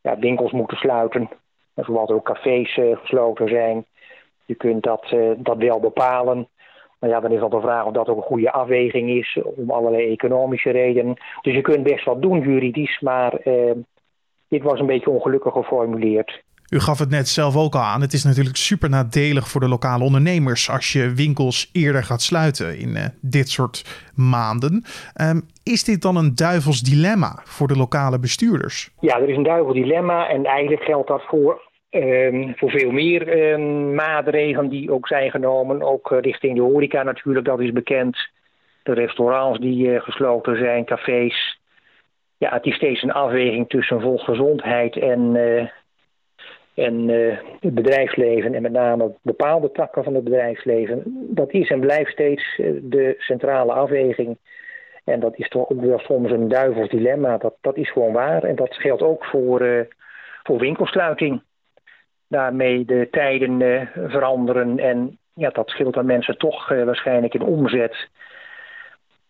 ja, 0.00 0.18
winkels 0.18 0.52
moeten 0.52 0.76
sluiten. 0.76 1.28
Zoals 1.74 2.10
ook 2.10 2.24
cafés 2.24 2.78
gesloten 2.94 3.48
zijn. 3.48 3.84
Je 4.44 4.54
kunt 4.54 4.82
dat, 4.82 5.14
dat 5.36 5.56
wel 5.56 5.80
bepalen. 5.80 6.48
Maar 6.98 7.10
ja, 7.10 7.20
dan 7.20 7.32
is 7.32 7.40
al 7.40 7.48
de 7.48 7.60
vraag 7.60 7.84
of 7.84 7.92
dat 7.92 8.08
ook 8.08 8.16
een 8.16 8.22
goede 8.22 8.52
afweging 8.52 9.10
is 9.10 9.38
om 9.56 9.70
allerlei 9.70 10.12
economische 10.12 10.70
redenen. 10.70 11.16
Dus 11.42 11.54
je 11.54 11.60
kunt 11.60 11.82
best 11.82 12.04
wat 12.04 12.22
doen 12.22 12.40
juridisch, 12.40 13.00
maar 13.00 13.32
eh, 13.32 13.72
dit 14.48 14.62
was 14.62 14.80
een 14.80 14.86
beetje 14.86 15.10
ongelukkig 15.10 15.52
geformuleerd. 15.52 16.44
U 16.70 16.80
gaf 16.80 16.98
het 16.98 17.10
net 17.10 17.28
zelf 17.28 17.56
ook 17.56 17.74
al 17.74 17.80
aan. 17.80 18.00
Het 18.00 18.12
is 18.12 18.24
natuurlijk 18.24 18.56
super 18.56 18.90
nadelig 18.90 19.48
voor 19.48 19.60
de 19.60 19.68
lokale 19.68 20.04
ondernemers 20.04 20.70
als 20.70 20.92
je 20.92 21.14
winkels 21.14 21.70
eerder 21.72 22.04
gaat 22.04 22.22
sluiten 22.22 22.78
in 22.78 22.88
uh, 22.88 23.04
dit 23.20 23.48
soort 23.48 23.84
maanden. 24.14 24.84
Um, 25.20 25.46
is 25.62 25.84
dit 25.84 26.02
dan 26.02 26.16
een 26.16 26.34
duivels 26.34 26.80
dilemma 26.80 27.40
voor 27.44 27.68
de 27.68 27.76
lokale 27.76 28.18
bestuurders? 28.18 28.90
Ja, 29.00 29.20
er 29.20 29.28
is 29.28 29.36
een 29.36 29.42
duivels 29.42 29.74
dilemma 29.74 30.28
en 30.28 30.44
eigenlijk 30.44 30.82
geldt 30.82 31.08
dat 31.08 31.22
voor 31.22 31.60
Um, 31.90 32.54
voor 32.56 32.70
veel 32.70 32.90
meer 32.90 33.52
um, 33.52 33.94
maatregelen 33.94 34.68
die 34.68 34.92
ook 34.92 35.06
zijn 35.06 35.30
genomen. 35.30 35.82
Ook 35.82 36.10
uh, 36.10 36.20
richting 36.20 36.54
de 36.54 36.62
horeca 36.62 37.02
natuurlijk, 37.02 37.46
dat 37.46 37.60
is 37.60 37.72
bekend. 37.72 38.16
De 38.82 38.92
restaurants 38.92 39.58
die 39.58 39.86
uh, 39.86 40.00
gesloten 40.00 40.56
zijn, 40.56 40.84
cafés. 40.84 41.60
Ja, 42.38 42.52
het 42.52 42.66
is 42.66 42.74
steeds 42.74 43.02
een 43.02 43.12
afweging 43.12 43.68
tussen 43.68 44.00
volksgezondheid 44.00 44.96
en, 44.96 45.34
uh, 45.34 45.68
en 46.74 47.08
het 47.60 47.74
bedrijfsleven. 47.74 48.54
En 48.54 48.62
met 48.62 48.72
name 48.72 49.14
bepaalde 49.22 49.70
takken 49.72 50.04
van 50.04 50.14
het 50.14 50.24
bedrijfsleven. 50.24 51.02
Dat 51.30 51.52
is 51.52 51.70
en 51.70 51.80
blijft 51.80 52.10
steeds 52.10 52.56
de 52.82 53.14
centrale 53.18 53.72
afweging. 53.72 54.38
En 55.04 55.20
dat 55.20 55.38
is 55.38 55.48
toch 55.48 55.70
ook 55.70 55.80
wel 55.80 55.98
soms 55.98 56.30
een 56.30 56.48
duivels 56.48 56.88
dilemma. 56.88 57.38
Dat, 57.38 57.54
dat 57.60 57.76
is 57.76 57.92
gewoon 57.92 58.12
waar. 58.12 58.42
En 58.42 58.54
dat 58.54 58.74
geldt 58.74 59.02
ook 59.02 59.24
voor, 59.24 59.86
voor 60.42 60.58
winkelsluiting 60.58 61.40
daarmee 62.28 62.84
de 62.84 63.08
tijden 63.10 63.60
uh, 63.60 63.80
veranderen. 63.94 64.78
En 64.78 65.18
ja, 65.34 65.50
dat 65.50 65.68
scheelt 65.68 65.96
aan 65.96 66.06
mensen 66.06 66.38
toch 66.38 66.70
uh, 66.70 66.84
waarschijnlijk 66.84 67.34
in 67.34 67.42
omzet. 67.42 68.08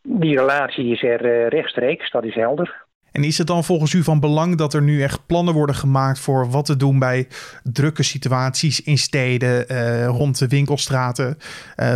Die 0.03 0.39
relatie 0.39 0.93
is 0.93 1.03
er 1.03 1.25
uh, 1.25 1.49
rechtstreeks, 1.49 2.11
dat 2.11 2.25
is 2.25 2.35
helder. 2.35 2.85
En 3.13 3.25
is 3.25 3.39
het 3.39 3.47
dan 3.47 3.65
volgens 3.65 3.93
u 3.93 4.03
van 4.03 4.21
belang 4.21 4.57
dat 4.57 4.75
er 4.75 4.83
nu 4.83 5.03
echt 5.03 5.27
plannen 5.27 5.55
worden 5.55 5.75
gemaakt 5.75 6.21
voor 6.21 6.51
wat 6.51 6.65
te 6.65 6.77
doen 6.77 6.99
bij 6.99 7.27
drukke 7.63 8.03
situaties 8.03 8.83
in 8.83 8.99
steden, 8.99 9.67
rond 10.07 10.39
de 10.39 10.49
winkelstraten? 10.49 11.37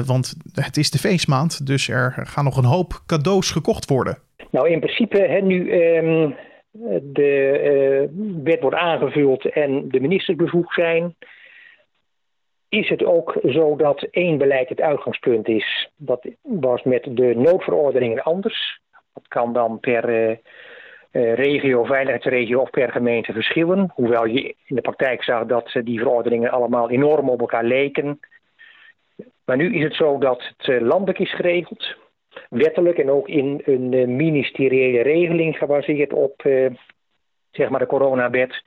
want 0.07 0.35
het 0.55 0.77
is 0.77 0.91
de 0.91 0.99
feestmaand, 0.99 1.67
dus 1.67 1.89
er 1.89 2.15
gaan 2.27 2.45
nog 2.45 2.57
een 2.57 2.65
hoop 2.65 3.03
cadeaus 3.07 3.51
gekocht 3.51 3.89
worden. 3.89 4.19
Nou, 4.51 4.71
in 4.71 4.81
principe, 4.81 5.19
hè, 5.19 5.41
nu 5.41 5.73
um, 5.97 6.35
de 7.03 8.09
uh, 8.13 8.45
wet 8.45 8.61
wordt 8.61 8.77
aangevuld 8.77 9.45
en 9.45 9.89
de 9.89 10.01
ministers 10.01 10.37
bevoegd 10.37 10.75
zijn, 10.75 11.17
is 12.69 12.89
het 12.89 13.05
ook 13.05 13.39
zo 13.49 13.77
dat 13.77 14.03
één 14.03 14.39
beleid 14.39 14.69
het 14.69 14.81
uitgangspunt 14.81 15.49
is. 15.49 15.91
Dat 15.97 16.27
was 16.43 16.83
met 16.83 17.09
de 17.11 17.35
noodverordeningen 17.37 18.23
anders. 18.23 18.81
Dat 19.15 19.29
kan 19.29 19.53
dan 19.53 19.81
per 19.81 20.09
uh, 20.09 20.37
uh, 21.13 21.35
regio, 21.35 21.85
veiligheidsregio 21.85 22.61
of 22.61 22.71
per 22.71 22.91
gemeente 22.91 23.33
verschillen. 23.33 23.93
Hoewel 23.95 24.27
je 24.27 24.55
in 24.67 24.77
de 24.77 24.81
praktijk 24.81 25.25
zag 25.25 25.47
dat 25.47 25.71
die 25.85 25.99
verordeningen 25.99 26.51
allemaal 26.51 26.91
enorm 26.91 27.29
op 27.29 27.41
elkaar 27.41 27.65
leken. 27.65 28.21
Maar 29.45 29.57
nu 29.57 29.75
is 29.75 29.83
het 29.83 29.95
zo 29.95 30.19
dat 30.19 30.53
het 30.57 30.81
landelijk 30.81 31.19
is 31.19 31.35
geregeld 31.35 31.97
wettelijk 32.51 32.99
en 32.99 33.11
ook 33.11 33.29
in 33.29 33.63
een 33.65 33.93
uh, 33.93 34.07
ministeriële 34.07 35.03
regeling 35.03 35.57
gebaseerd 35.57 36.13
op 36.13 36.45
uh, 36.45 36.71
zeg 37.51 37.69
maar 37.69 37.81
de 37.81 37.87
coronawet. 37.87 38.63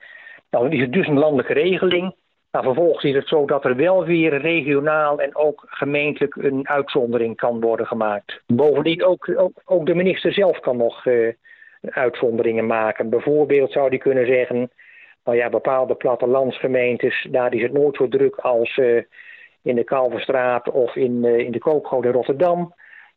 Nou, 0.50 0.64
dan 0.64 0.72
is 0.72 0.80
het 0.80 0.92
dus 0.92 1.06
een 1.06 1.18
landelijke 1.18 1.52
regeling. 1.52 2.14
Maar 2.50 2.62
vervolgens 2.62 3.04
is 3.04 3.14
het 3.14 3.28
zo 3.28 3.46
dat 3.46 3.64
er 3.64 3.76
wel 3.76 4.04
weer 4.04 4.40
regionaal 4.40 5.20
en 5.20 5.36
ook 5.36 5.64
gemeentelijk 5.66 6.36
een 6.36 6.68
uitzondering 6.68 7.36
kan 7.36 7.60
worden 7.60 7.86
gemaakt. 7.86 8.42
Bovendien 8.46 9.04
ook, 9.04 9.52
ook, 9.64 9.86
de 9.86 9.94
minister 9.94 10.32
zelf 10.32 10.60
kan 10.60 10.76
nog 10.76 11.06
uh, 11.06 11.32
uitzonderingen 11.80 12.66
maken. 12.66 13.08
Bijvoorbeeld 13.10 13.72
zou 13.72 13.88
hij 13.88 13.98
kunnen 13.98 14.26
zeggen, 14.26 14.70
nou 15.24 15.36
ja, 15.36 15.48
bepaalde 15.48 15.94
plattelandsgemeentes, 15.94 17.26
daar 17.30 17.54
is 17.54 17.62
het 17.62 17.72
nooit 17.72 17.96
zo 17.96 18.08
druk 18.08 18.36
als 18.36 18.80
in 19.62 19.74
de 19.74 19.84
Kalverstraat 19.84 20.70
of 20.70 20.96
in, 20.96 21.24
in 21.24 21.52
de 21.52 21.58
Koopgoot 21.58 22.04
in 22.04 22.12
Rotterdam. 22.12 22.74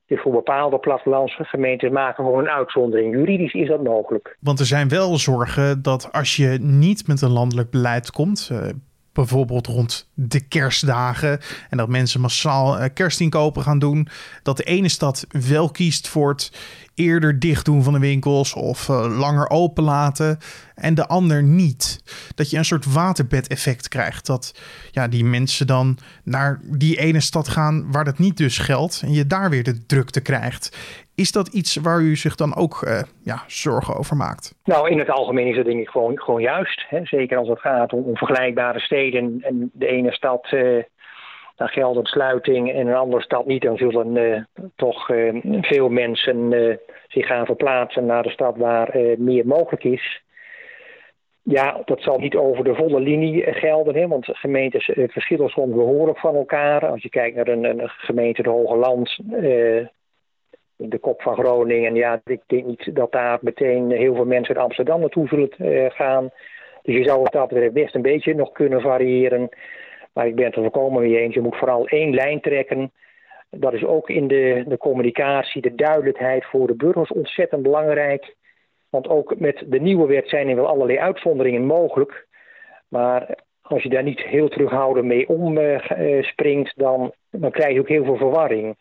Dus 0.07 0.21
voor 0.21 0.31
bepaalde 0.31 0.79
plattelandsgemeenten 0.79 1.91
maken 1.93 2.23
gewoon 2.23 2.39
een 2.39 2.49
uitzondering. 2.49 3.15
Juridisch 3.15 3.53
is 3.53 3.67
dat 3.67 3.83
mogelijk. 3.83 4.37
Want 4.39 4.59
er 4.59 4.65
zijn 4.65 4.89
wel 4.89 5.17
zorgen 5.17 5.81
dat 5.81 6.09
als 6.11 6.35
je 6.35 6.57
niet 6.61 7.07
met 7.07 7.21
een 7.21 7.31
landelijk 7.31 7.69
beleid 7.69 8.11
komt, 8.11 8.49
uh, 8.51 8.59
bijvoorbeeld 9.17 9.67
rond 9.67 10.09
de 10.13 10.39
kerstdagen 10.39 11.39
en 11.69 11.77
dat 11.77 11.87
mensen 11.89 12.21
massaal 12.21 12.79
uh, 12.79 12.85
kerstinkopen 12.93 13.63
gaan 13.63 13.79
doen, 13.79 14.07
dat 14.43 14.57
de 14.57 14.63
ene 14.63 14.89
stad 14.89 15.25
wel 15.29 15.69
kiest 15.69 16.07
voor 16.07 16.29
het 16.29 16.51
eerder 16.93 17.39
dicht 17.39 17.65
doen 17.65 17.83
van 17.83 17.93
de 17.93 17.99
winkels 17.99 18.53
of 18.53 18.87
uh, 18.87 19.17
langer 19.17 19.49
open 19.49 19.83
laten 19.83 20.37
en 20.75 20.95
de 20.95 21.07
ander 21.07 21.43
niet. 21.43 22.03
Dat 22.35 22.49
je 22.49 22.57
een 22.57 22.65
soort 22.65 22.85
waterbedeffect 22.85 23.87
krijgt. 23.87 24.25
Dat 24.25 24.59
ja, 24.91 25.07
die 25.07 25.25
mensen 25.25 25.67
dan 25.67 25.97
naar 26.23 26.59
die 26.63 26.99
ene 26.99 27.19
stad 27.19 27.47
gaan 27.47 27.91
waar 27.91 28.05
dat 28.05 28.17
niet 28.17 28.37
dus 28.37 28.57
geldt 28.57 29.01
en 29.03 29.11
je 29.11 29.27
daar 29.27 29.49
weer 29.49 29.63
de 29.63 29.85
drukte 29.85 30.19
krijgt. 30.19 30.77
Is 31.23 31.31
dat 31.31 31.47
iets 31.47 31.75
waar 31.75 32.01
u 32.01 32.15
zich 32.15 32.35
dan 32.35 32.55
ook 32.55 32.81
uh, 32.81 33.01
ja, 33.23 33.43
zorgen 33.47 33.95
over 33.95 34.15
maakt? 34.15 34.55
Nou, 34.63 34.89
in 34.89 34.99
het 34.99 35.09
algemeen 35.09 35.47
is 35.47 35.55
dat 35.55 35.65
denk 35.65 35.79
ik 35.79 35.89
gewoon, 35.89 36.19
gewoon 36.19 36.41
juist. 36.41 36.85
Hè? 36.89 36.99
Zeker 37.03 37.37
als 37.37 37.47
het 37.47 37.59
gaat 37.59 37.93
om, 37.93 38.17
vergelijkbare 38.17 38.79
steden 38.79 39.39
en 39.41 39.69
de 39.73 39.87
ene 39.87 40.11
stad... 40.11 40.47
Uh, 40.51 40.83
geldt 41.55 41.97
een 41.97 42.05
sluiting 42.05 42.71
en 42.71 42.87
een 42.87 42.95
andere 42.95 43.21
stad 43.23 43.45
niet, 43.45 43.61
dan 43.61 43.77
zullen 43.77 44.15
uh, 44.15 44.41
toch 44.75 45.05
veel 45.61 45.89
mensen 45.89 46.49
zich 47.07 47.27
gaan 47.27 47.45
verplaatsen 47.45 48.05
naar 48.05 48.23
de 48.23 48.29
stad 48.29 48.57
waar 48.57 48.97
meer 49.17 49.47
mogelijk 49.47 49.83
is. 49.83 50.21
Ja, 51.41 51.81
dat 51.85 52.01
zal 52.01 52.17
niet 52.17 52.35
over 52.35 52.63
de 52.63 52.75
volle 52.75 52.99
linie 52.99 53.53
gelden, 53.53 53.95
hè, 53.95 54.07
want 54.07 54.25
gemeentes 54.25 54.89
verschillen 54.93 55.49
soms 55.49 55.75
behoorlijk 55.75 56.19
van 56.19 56.35
elkaar. 56.35 56.87
Als 56.87 57.01
je 57.01 57.09
kijkt 57.09 57.35
naar 57.35 57.47
een, 57.47 57.63
een 57.63 57.89
gemeente 57.89 58.43
de 58.43 58.49
Hoge 58.49 58.75
Land, 58.75 59.19
in 59.31 59.89
de 60.77 60.97
kop 60.97 61.21
van 61.21 61.35
Groningen, 61.35 61.95
ja, 61.95 62.21
ik 62.25 62.41
denk 62.45 62.65
niet 62.65 62.95
dat 62.95 63.11
daar 63.11 63.37
meteen 63.41 63.91
heel 63.91 64.15
veel 64.15 64.25
mensen 64.25 64.55
uit 64.55 64.63
Amsterdam 64.63 64.99
naartoe 64.99 65.27
zullen 65.27 65.91
gaan. 65.91 66.31
Dus 66.81 66.95
je 66.95 67.03
zou 67.03 67.23
het 67.23 67.31
dat 67.31 67.47
betreft 67.47 67.73
best 67.73 67.95
een 67.95 68.01
beetje 68.01 68.35
nog 68.35 68.51
kunnen 68.51 68.81
variëren. 68.81 69.49
Maar 70.13 70.27
ik 70.27 70.35
ben 70.35 70.45
het 70.45 70.55
er 70.55 70.61
volkomen 70.61 71.01
mee 71.01 71.19
eens. 71.19 71.33
Je 71.33 71.41
moet 71.41 71.57
vooral 71.57 71.87
één 71.87 72.13
lijn 72.13 72.41
trekken. 72.41 72.91
Dat 73.49 73.73
is 73.73 73.83
ook 73.83 74.09
in 74.09 74.27
de, 74.27 74.63
de 74.67 74.77
communicatie, 74.77 75.61
de 75.61 75.75
duidelijkheid 75.75 76.45
voor 76.45 76.67
de 76.67 76.75
burgers 76.75 77.11
ontzettend 77.11 77.61
belangrijk. 77.61 78.35
Want 78.89 79.07
ook 79.07 79.39
met 79.39 79.63
de 79.67 79.79
nieuwe 79.79 80.07
wet 80.07 80.29
zijn 80.29 80.49
er 80.49 80.55
wel 80.55 80.67
allerlei 80.67 80.99
uitzonderingen 80.99 81.65
mogelijk. 81.65 82.27
Maar 82.87 83.35
als 83.61 83.83
je 83.83 83.89
daar 83.89 84.03
niet 84.03 84.21
heel 84.21 84.49
terughoudend 84.49 85.05
mee 85.05 85.27
omspringt, 85.27 86.73
uh, 86.77 86.85
dan, 86.85 87.13
dan 87.31 87.51
krijg 87.51 87.73
je 87.73 87.79
ook 87.79 87.87
heel 87.87 88.05
veel 88.05 88.17
verwarring. 88.17 88.75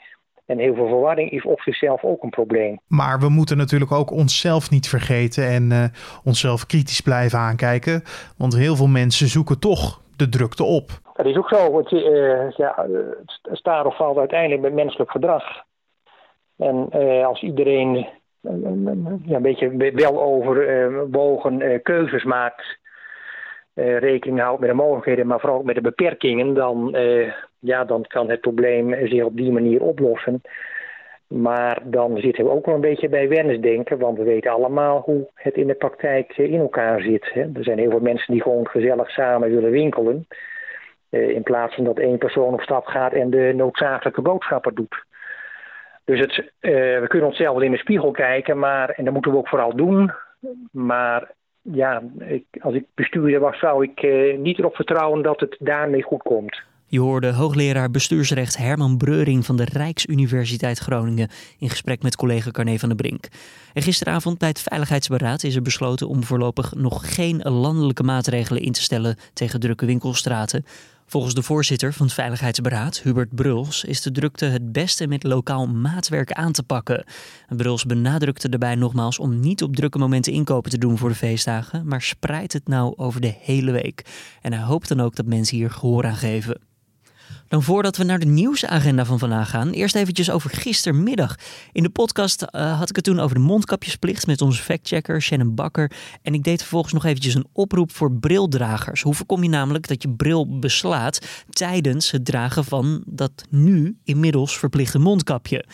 En 0.46 0.58
heel 0.58 0.74
veel 0.74 0.88
verwarring 0.88 1.30
is 1.30 1.44
op 1.44 1.60
zichzelf 1.60 2.04
ook 2.04 2.22
een 2.22 2.30
probleem. 2.30 2.80
Maar 2.86 3.18
we 3.18 3.28
moeten 3.28 3.56
natuurlijk 3.56 3.92
ook 3.92 4.10
onszelf 4.10 4.70
niet 4.70 4.88
vergeten 4.88 5.46
en 5.48 5.70
uh, 5.70 5.84
onszelf 6.24 6.66
kritisch 6.66 7.00
blijven 7.00 7.38
aankijken. 7.38 8.02
Want 8.38 8.56
heel 8.56 8.76
veel 8.76 8.86
mensen 8.88 9.26
zoeken 9.26 9.60
toch 9.60 10.00
de 10.16 10.28
drukte 10.28 10.64
op. 10.64 10.90
Dat 11.14 11.26
is 11.26 11.36
ook 11.36 11.48
zo. 11.48 11.78
Het, 11.78 11.92
uh, 11.92 12.50
ja, 12.50 12.86
het 13.42 13.58
staat 13.58 13.86
of 13.86 13.96
valt 13.96 14.18
uiteindelijk 14.18 14.62
met 14.62 14.72
menselijk 14.72 15.10
gedrag. 15.10 15.44
En 16.56 16.88
uh, 16.92 17.26
als 17.26 17.42
iedereen 17.42 18.06
ja, 19.24 19.36
een 19.36 19.42
beetje 19.42 19.92
wel 19.92 20.22
overwogen 20.22 21.82
keuzes 21.82 22.24
maakt, 22.24 22.78
rekening 23.74 24.40
houdt 24.40 24.60
met 24.60 24.68
de 24.68 24.74
mogelijkheden, 24.74 25.26
maar 25.26 25.40
vooral 25.40 25.58
ook 25.58 25.64
met 25.64 25.74
de 25.74 25.80
beperkingen, 25.80 26.54
dan, 26.54 26.96
ja, 27.66 27.84
dan 27.84 28.04
kan 28.06 28.30
het 28.30 28.40
probleem 28.40 29.06
zich 29.06 29.24
op 29.24 29.36
die 29.36 29.52
manier 29.52 29.80
oplossen. 29.80 30.42
Maar 31.26 31.82
dan 31.84 32.18
zitten 32.18 32.44
we 32.44 32.50
ook 32.50 32.66
wel 32.66 32.74
een 32.74 32.80
beetje 32.80 33.08
bij 33.08 33.28
wensdenken, 33.28 33.98
want 33.98 34.18
we 34.18 34.24
weten 34.24 34.50
allemaal 34.50 35.00
hoe 35.00 35.30
het 35.34 35.54
in 35.54 35.66
de 35.66 35.74
praktijk 35.74 36.36
in 36.36 36.60
elkaar 36.60 37.00
zit. 37.00 37.32
Er 37.34 37.64
zijn 37.64 37.78
heel 37.78 37.90
veel 37.90 38.00
mensen 38.00 38.32
die 38.32 38.42
gewoon 38.42 38.68
gezellig 38.68 39.10
samen 39.10 39.50
willen 39.50 39.70
winkelen. 39.70 40.26
Uh, 41.10 41.28
in 41.28 41.42
plaats 41.42 41.74
van 41.74 41.84
dat 41.84 41.98
één 41.98 42.18
persoon 42.18 42.52
op 42.52 42.60
stap 42.60 42.86
gaat 42.86 43.12
en 43.12 43.30
de 43.30 43.52
noodzakelijke 43.54 44.22
boodschappen 44.22 44.74
doet. 44.74 45.04
Dus 46.04 46.20
het, 46.20 46.38
uh, 46.38 46.72
we 47.00 47.04
kunnen 47.08 47.28
onszelf 47.28 47.54
wel 47.54 47.64
in 47.64 47.70
de 47.70 47.78
spiegel 47.78 48.10
kijken, 48.10 48.58
maar, 48.58 48.90
en 48.90 49.04
dat 49.04 49.12
moeten 49.12 49.32
we 49.32 49.38
ook 49.38 49.48
vooral 49.48 49.76
doen. 49.76 50.12
Maar 50.70 51.30
ja, 51.62 52.02
als 52.60 52.74
ik 52.74 52.84
bestuurder 52.94 53.40
was, 53.40 53.58
zou 53.58 53.82
ik 53.82 54.02
niet 54.38 54.58
erop 54.58 54.74
vertrouwen 54.74 55.22
dat 55.22 55.40
het 55.40 55.56
daarmee 55.58 56.02
goed 56.02 56.22
komt. 56.22 56.62
Je 56.88 57.00
hoorde 57.00 57.32
hoogleraar 57.32 57.90
bestuursrecht 57.90 58.56
Herman 58.56 58.96
Breuring 58.96 59.46
van 59.46 59.56
de 59.56 59.64
Rijksuniversiteit 59.64 60.78
Groningen 60.78 61.30
in 61.58 61.70
gesprek 61.70 62.02
met 62.02 62.16
collega 62.16 62.50
Carne 62.50 62.78
van 62.78 62.88
der 62.88 62.96
Brink. 62.96 63.28
En 63.72 63.82
gisteravond 63.82 64.38
bij 64.38 64.48
het 64.48 64.60
Veiligheidsberaad 64.60 65.42
is 65.42 65.54
er 65.54 65.62
besloten 65.62 66.08
om 66.08 66.24
voorlopig 66.24 66.74
nog 66.74 67.14
geen 67.14 67.42
landelijke 67.42 68.02
maatregelen 68.02 68.62
in 68.62 68.72
te 68.72 68.82
stellen 68.82 69.16
tegen 69.32 69.60
drukke 69.60 69.86
winkelstraten. 69.86 70.64
Volgens 71.06 71.34
de 71.34 71.42
voorzitter 71.42 71.92
van 71.92 72.06
het 72.06 72.14
Veiligheidsberaad, 72.14 73.00
Hubert 73.00 73.34
Bruls, 73.34 73.84
is 73.84 74.02
de 74.02 74.12
drukte 74.12 74.44
het 74.44 74.72
beste 74.72 75.06
met 75.06 75.22
lokaal 75.22 75.66
maatwerk 75.66 76.32
aan 76.32 76.52
te 76.52 76.62
pakken. 76.62 77.04
Bruls 77.48 77.84
benadrukte 77.84 78.48
daarbij 78.48 78.74
nogmaals 78.74 79.18
om 79.18 79.40
niet 79.40 79.62
op 79.62 79.76
drukke 79.76 79.98
momenten 79.98 80.32
inkopen 80.32 80.70
te 80.70 80.78
doen 80.78 80.98
voor 80.98 81.08
de 81.08 81.14
feestdagen, 81.14 81.86
maar 81.86 82.02
spreidt 82.02 82.52
het 82.52 82.68
nou 82.68 82.96
over 82.96 83.20
de 83.20 83.34
hele 83.40 83.70
week. 83.70 84.04
En 84.42 84.52
hij 84.52 84.62
hoopt 84.62 84.88
dan 84.88 85.00
ook 85.00 85.16
dat 85.16 85.26
mensen 85.26 85.56
hier 85.56 85.70
gehoor 85.70 86.06
aan 86.06 86.16
geven. 86.16 86.60
Dan 87.48 87.62
voordat 87.62 87.96
we 87.96 88.04
naar 88.04 88.18
de 88.18 88.26
nieuwsagenda 88.26 89.04
van 89.04 89.18
vandaag 89.18 89.50
gaan, 89.50 89.70
eerst 89.70 89.94
eventjes 89.94 90.30
over 90.30 90.50
gistermiddag. 90.50 91.36
In 91.72 91.82
de 91.82 91.90
podcast 91.90 92.42
uh, 92.42 92.78
had 92.78 92.88
ik 92.88 92.96
het 92.96 93.04
toen 93.04 93.20
over 93.20 93.36
de 93.36 93.42
mondkapjesplicht 93.42 94.26
met 94.26 94.42
onze 94.42 94.62
factchecker 94.62 95.22
Shannon 95.22 95.54
Bakker. 95.54 95.90
En 96.22 96.34
ik 96.34 96.44
deed 96.44 96.60
vervolgens 96.60 96.92
nog 96.92 97.04
eventjes 97.04 97.34
een 97.34 97.46
oproep 97.52 97.92
voor 97.92 98.12
brildragers. 98.12 99.02
Hoe 99.02 99.14
voorkom 99.14 99.42
je 99.42 99.48
namelijk 99.48 99.88
dat 99.88 100.02
je 100.02 100.08
bril 100.08 100.58
beslaat 100.58 101.44
tijdens 101.50 102.10
het 102.10 102.24
dragen 102.24 102.64
van 102.64 103.02
dat 103.06 103.44
nu 103.50 103.96
inmiddels 104.04 104.58
verplichte 104.58 104.98
mondkapje? 104.98 105.64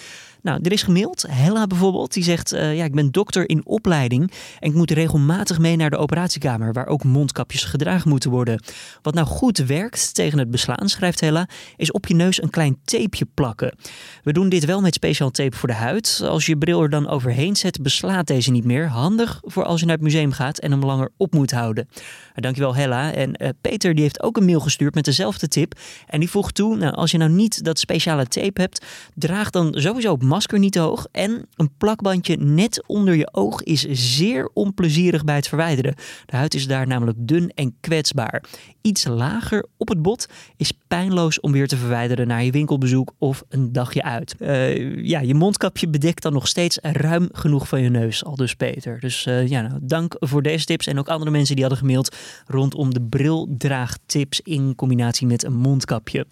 Nou, 0.43 0.59
er 0.63 0.73
is 0.73 0.83
gemaild. 0.83 1.25
Hella 1.29 1.67
bijvoorbeeld, 1.67 2.13
die 2.13 2.23
zegt: 2.23 2.53
uh, 2.53 2.77
Ja, 2.77 2.85
ik 2.85 2.95
ben 2.95 3.11
dokter 3.11 3.49
in 3.49 3.67
opleiding 3.67 4.33
en 4.61 4.69
ik 4.69 4.75
moet 4.75 4.91
regelmatig 4.91 5.59
mee 5.59 5.77
naar 5.77 5.91
de 5.91 5.97
operatiekamer, 5.97 6.73
waar 6.73 6.87
ook 6.87 7.05
mondkapjes 7.05 7.65
gedragen 7.65 8.09
moeten 8.09 8.31
worden. 8.31 8.63
Wat 9.03 9.15
nou 9.15 9.27
goed 9.27 9.59
werkt 9.59 10.15
tegen 10.15 10.39
het 10.39 10.51
beslaan, 10.51 10.89
schrijft 10.89 11.21
Hella, 11.21 11.49
is 11.77 11.93
op 11.93 12.07
je 12.07 12.15
neus 12.15 12.43
een 12.43 12.51
klein 12.51 12.79
tapeje 12.85 13.27
plakken. 13.35 13.77
We 14.23 14.33
doen 14.33 14.49
dit 14.49 14.65
wel 14.65 14.81
met 14.81 14.95
speciaal 14.95 15.31
tape 15.31 15.57
voor 15.57 15.69
de 15.69 15.75
huid. 15.75 16.23
Als 16.25 16.47
je 16.47 16.57
bril 16.57 16.83
er 16.83 16.91
dan 16.91 17.09
overheen 17.09 17.57
zet, 17.57 17.83
beslaat 17.83 18.27
deze 18.27 18.51
niet 18.51 18.65
meer. 18.65 18.89
Handig 18.89 19.41
voor 19.45 19.65
als 19.65 19.81
je 19.81 19.87
naar 19.87 19.95
het 19.95 20.05
museum 20.05 20.33
gaat 20.33 20.59
en 20.59 20.71
hem 20.71 20.85
langer 20.85 21.11
op 21.17 21.33
moet 21.33 21.51
houden. 21.51 21.89
Dankjewel 22.35 22.75
Hella. 22.75 23.13
En 23.13 23.43
uh, 23.43 23.49
Peter 23.61 23.95
die 23.95 24.03
heeft 24.03 24.23
ook 24.23 24.37
een 24.37 24.45
mail 24.45 24.61
gestuurd 24.61 24.95
met 24.95 25.05
dezelfde 25.05 25.49
tip. 25.49 25.79
En 26.07 26.21
die 26.21 26.31
voegt 26.31 26.55
toe, 26.55 26.77
nou, 26.77 26.95
als 26.95 27.11
je 27.11 27.19
nou 27.19 27.31
niet 27.31 27.65
dat 27.65 27.79
speciale 27.79 28.27
tape 28.27 28.61
hebt, 28.61 28.85
draag 29.15 29.51
dan 29.51 29.75
sowieso 29.79 30.13
op 30.13 30.23
masker 30.33 30.59
niet 30.59 30.77
hoog. 30.77 31.07
En 31.11 31.47
een 31.57 31.71
plakbandje 31.77 32.37
net 32.37 32.85
onder 32.87 33.15
je 33.15 33.35
oog 33.35 33.63
is 33.63 33.87
zeer 33.91 34.51
onplezierig 34.55 35.25
bij 35.25 35.37
het 35.37 35.49
verwijderen. 35.49 35.95
De 36.27 36.37
huid 36.37 36.55
is 36.55 36.67
daar 36.67 36.87
namelijk 36.87 37.19
dun 37.21 37.51
en 37.55 37.77
kwetsbaar. 37.81 38.45
Iets 38.81 39.07
lager 39.07 39.67
op 39.77 39.89
het 39.89 40.03
bot 40.03 40.27
is 40.57 40.73
pijnloos 40.89 41.41
om 41.41 41.53
weer 41.53 41.69
te 41.69 41.77
verwijderen 41.77 42.27
naar 42.27 42.45
je 42.45 42.51
winkelbezoek 42.51 43.13
of 43.19 43.45
een 43.49 43.73
dagje 43.73 44.03
uit. 44.03 44.35
Uh, 44.39 45.05
ja, 45.05 45.21
je 45.21 45.35
mondkapje 45.35 45.89
bedekt 45.89 46.23
dan 46.23 46.33
nog 46.33 46.49
steeds 46.49 46.79
ruim 46.83 47.29
genoeg 47.33 47.69
van 47.69 47.83
je 47.83 47.89
neus, 47.89 48.25
al 48.25 48.37
dus 48.37 48.55
Peter. 48.55 49.01
Dus 49.01 49.27
uh, 49.27 49.49
ja, 49.49 49.61
nou, 49.61 49.79
dank 49.83 50.17
voor 50.19 50.43
deze 50.43 50.65
tips 50.65 50.87
en 50.87 50.99
ook 50.99 51.09
andere 51.09 51.31
mensen 51.31 51.55
die 51.55 51.65
hadden 51.65 51.83
gemaild 51.83 52.17
rondom 52.47 52.95
de 52.95 53.03
brildraagtips 53.03 54.41
in 54.41 54.75
combinatie 54.75 55.27
met 55.27 55.45
een 55.45 55.57
mondkapje. 55.57 56.27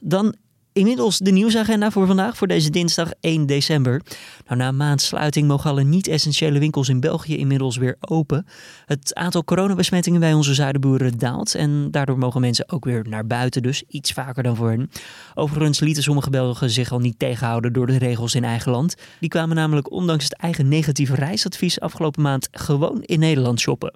Dan 0.00 0.34
Inmiddels 0.78 1.18
de 1.18 1.30
nieuwsagenda 1.30 1.90
voor 1.90 2.06
vandaag, 2.06 2.36
voor 2.36 2.46
deze 2.46 2.70
dinsdag 2.70 3.10
1 3.20 3.46
december. 3.46 4.02
Nou, 4.46 4.58
na 4.58 4.72
maandsluiting 4.72 5.48
mogen 5.48 5.70
alle 5.70 5.82
niet-essentiële 5.82 6.58
winkels 6.58 6.88
in 6.88 7.00
België 7.00 7.36
inmiddels 7.36 7.76
weer 7.76 7.96
open. 8.00 8.46
Het 8.86 9.14
aantal 9.14 9.44
coronabesmettingen 9.44 10.20
bij 10.20 10.32
onze 10.32 10.54
zuidenboeren 10.54 11.18
daalt 11.18 11.54
en 11.54 11.90
daardoor 11.90 12.18
mogen 12.18 12.40
mensen 12.40 12.70
ook 12.70 12.84
weer 12.84 13.08
naar 13.08 13.26
buiten, 13.26 13.62
dus 13.62 13.82
iets 13.88 14.12
vaker 14.12 14.42
dan 14.42 14.56
voorheen. 14.56 14.90
Overigens 15.34 15.80
lieten 15.80 16.02
sommige 16.02 16.30
Belgen 16.30 16.70
zich 16.70 16.92
al 16.92 16.98
niet 16.98 17.18
tegenhouden 17.18 17.72
door 17.72 17.86
de 17.86 17.98
regels 17.98 18.34
in 18.34 18.44
eigen 18.44 18.72
land. 18.72 18.94
Die 19.20 19.28
kwamen 19.28 19.56
namelijk 19.56 19.90
ondanks 19.90 20.24
het 20.24 20.36
eigen 20.36 20.68
negatieve 20.68 21.14
reisadvies 21.14 21.80
afgelopen 21.80 22.22
maand 22.22 22.48
gewoon 22.50 23.02
in 23.02 23.18
Nederland 23.18 23.60
shoppen. 23.60 23.92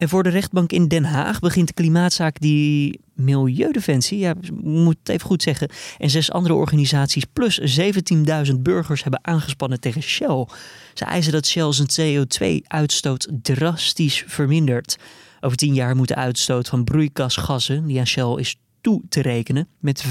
En 0.00 0.08
voor 0.08 0.22
de 0.22 0.28
rechtbank 0.28 0.72
in 0.72 0.88
Den 0.88 1.04
Haag 1.04 1.40
begint 1.40 1.66
de 1.66 1.74
klimaatzaak 1.74 2.40
die 2.40 3.00
Milieudefensie, 3.20 4.18
ja, 4.18 4.34
moet 4.62 4.96
even 5.04 5.26
goed 5.26 5.42
zeggen, 5.42 5.70
en 5.98 6.10
zes 6.10 6.32
andere 6.32 6.54
organisaties 6.54 7.24
plus 7.32 7.78
17.000 7.78 8.54
burgers 8.60 9.02
hebben 9.02 9.24
aangespannen 9.24 9.80
tegen 9.80 10.02
Shell. 10.02 10.46
Ze 10.94 11.04
eisen 11.04 11.32
dat 11.32 11.46
Shell 11.46 11.72
zijn 11.72 12.26
CO2-uitstoot 12.26 13.28
drastisch 13.42 14.24
vermindert. 14.26 14.96
Over 15.40 15.56
tien 15.56 15.74
jaar 15.74 15.96
moet 15.96 16.08
de 16.08 16.14
uitstoot 16.14 16.68
van 16.68 16.84
broeikasgassen, 16.84 17.86
die 17.86 17.98
aan 17.98 18.06
Shell 18.06 18.34
is 18.36 18.56
toe 18.80 19.02
te 19.08 19.22
rekenen, 19.22 19.68
met 19.78 20.04
45% 20.04 20.10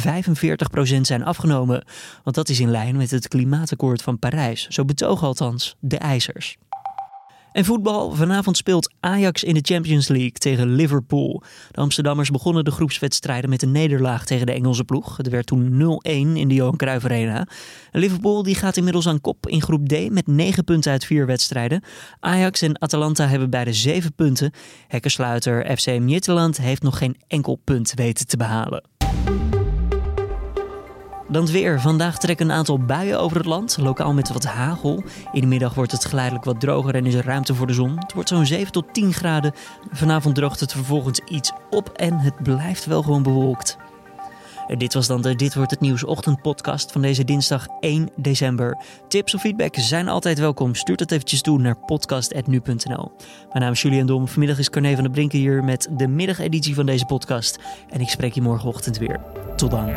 zijn 1.01 1.23
afgenomen. 1.23 1.85
Want 2.23 2.35
dat 2.35 2.49
is 2.49 2.59
in 2.59 2.71
lijn 2.71 2.97
met 2.97 3.11
het 3.11 3.27
klimaatakkoord 3.27 4.01
van 4.01 4.19
Parijs. 4.19 4.67
Zo 4.67 4.85
betogen 4.85 5.27
althans 5.27 5.75
de 5.79 5.97
eisers. 5.97 6.57
En 7.51 7.65
voetbal. 7.65 8.11
Vanavond 8.11 8.57
speelt 8.57 8.93
Ajax 8.99 9.43
in 9.43 9.53
de 9.53 9.59
Champions 9.61 10.07
League 10.07 10.31
tegen 10.31 10.75
Liverpool. 10.75 11.43
De 11.71 11.81
Amsterdammers 11.81 12.29
begonnen 12.29 12.63
de 12.63 12.71
groepswedstrijden 12.71 13.49
met 13.49 13.61
een 13.61 13.71
nederlaag 13.71 14.25
tegen 14.25 14.45
de 14.45 14.51
Engelse 14.51 14.83
ploeg. 14.83 15.17
Het 15.17 15.29
werd 15.29 15.45
toen 15.45 15.99
0-1 16.01 16.09
in 16.09 16.47
de 16.47 16.53
Johan 16.53 16.75
Cruijff 16.75 17.05
Arena. 17.05 17.47
Liverpool 17.91 18.43
die 18.43 18.55
gaat 18.55 18.77
inmiddels 18.77 19.07
aan 19.07 19.21
kop 19.21 19.47
in 19.47 19.61
groep 19.61 19.87
D 19.87 20.09
met 20.09 20.27
9 20.27 20.63
punten 20.63 20.91
uit 20.91 21.05
4 21.05 21.25
wedstrijden. 21.25 21.83
Ajax 22.19 22.61
en 22.61 22.81
Atalanta 22.81 23.27
hebben 23.27 23.49
beide 23.49 23.73
7 23.73 24.13
punten. 24.13 24.51
Hekkensluiter 24.87 25.77
FC 25.77 25.99
Midtjylland 25.99 26.57
heeft 26.57 26.81
nog 26.81 26.97
geen 26.97 27.17
enkel 27.27 27.61
punt 27.63 27.93
weten 27.95 28.27
te 28.27 28.37
behalen. 28.37 28.83
Dan 31.29 31.45
weer. 31.45 31.81
Vandaag 31.81 32.17
trekken 32.17 32.49
een 32.49 32.55
aantal 32.55 32.79
buien 32.79 33.19
over 33.19 33.37
het 33.37 33.45
land, 33.45 33.77
lokaal 33.77 34.13
met 34.13 34.33
wat 34.33 34.43
hagel. 34.43 35.03
In 35.31 35.41
de 35.41 35.47
middag 35.47 35.73
wordt 35.73 35.91
het 35.91 36.05
geleidelijk 36.05 36.45
wat 36.45 36.59
droger 36.59 36.95
en 36.95 37.05
is 37.05 37.13
er 37.13 37.25
ruimte 37.25 37.55
voor 37.55 37.67
de 37.67 37.73
zon. 37.73 37.97
Het 37.99 38.13
wordt 38.13 38.29
zo'n 38.29 38.45
7 38.45 38.71
tot 38.71 38.93
10 38.93 39.13
graden. 39.13 39.53
Vanavond 39.91 40.35
droogt 40.35 40.59
het 40.59 40.71
vervolgens 40.71 41.19
iets 41.19 41.51
op 41.69 41.89
en 41.89 42.17
het 42.17 42.43
blijft 42.43 42.85
wel 42.85 43.03
gewoon 43.03 43.23
bewolkt. 43.23 43.77
Dit 44.77 44.93
was 44.93 45.07
dan 45.07 45.21
de 45.21 45.35
Dit 45.35 45.55
Wordt 45.55 45.71
Het 45.71 45.79
Nieuws 45.79 46.03
ochtendpodcast 46.03 46.91
van 46.91 47.01
deze 47.01 47.23
dinsdag 47.23 47.67
1 47.79 48.09
december. 48.15 48.77
Tips 49.07 49.35
of 49.35 49.41
feedback 49.41 49.75
zijn 49.75 50.07
altijd 50.07 50.39
welkom. 50.39 50.75
Stuur 50.75 50.95
het 50.95 51.11
eventjes 51.11 51.41
toe 51.41 51.59
naar 51.59 51.77
podcast.nu.nl. 51.85 53.11
Mijn 53.49 53.63
naam 53.63 53.71
is 53.71 53.81
Julian 53.81 54.05
Dom. 54.05 54.27
Vanmiddag 54.27 54.59
is 54.59 54.69
Carne 54.69 54.93
van 54.93 55.03
der 55.03 55.11
Brinken 55.11 55.39
hier 55.39 55.63
met 55.63 55.87
de 55.91 56.07
middageditie 56.07 56.75
van 56.75 56.85
deze 56.85 57.05
podcast. 57.05 57.59
En 57.89 58.01
ik 58.01 58.09
spreek 58.09 58.33
je 58.33 58.41
morgenochtend 58.41 58.97
weer. 58.97 59.19
Tot 59.55 59.71
dan. 59.71 59.89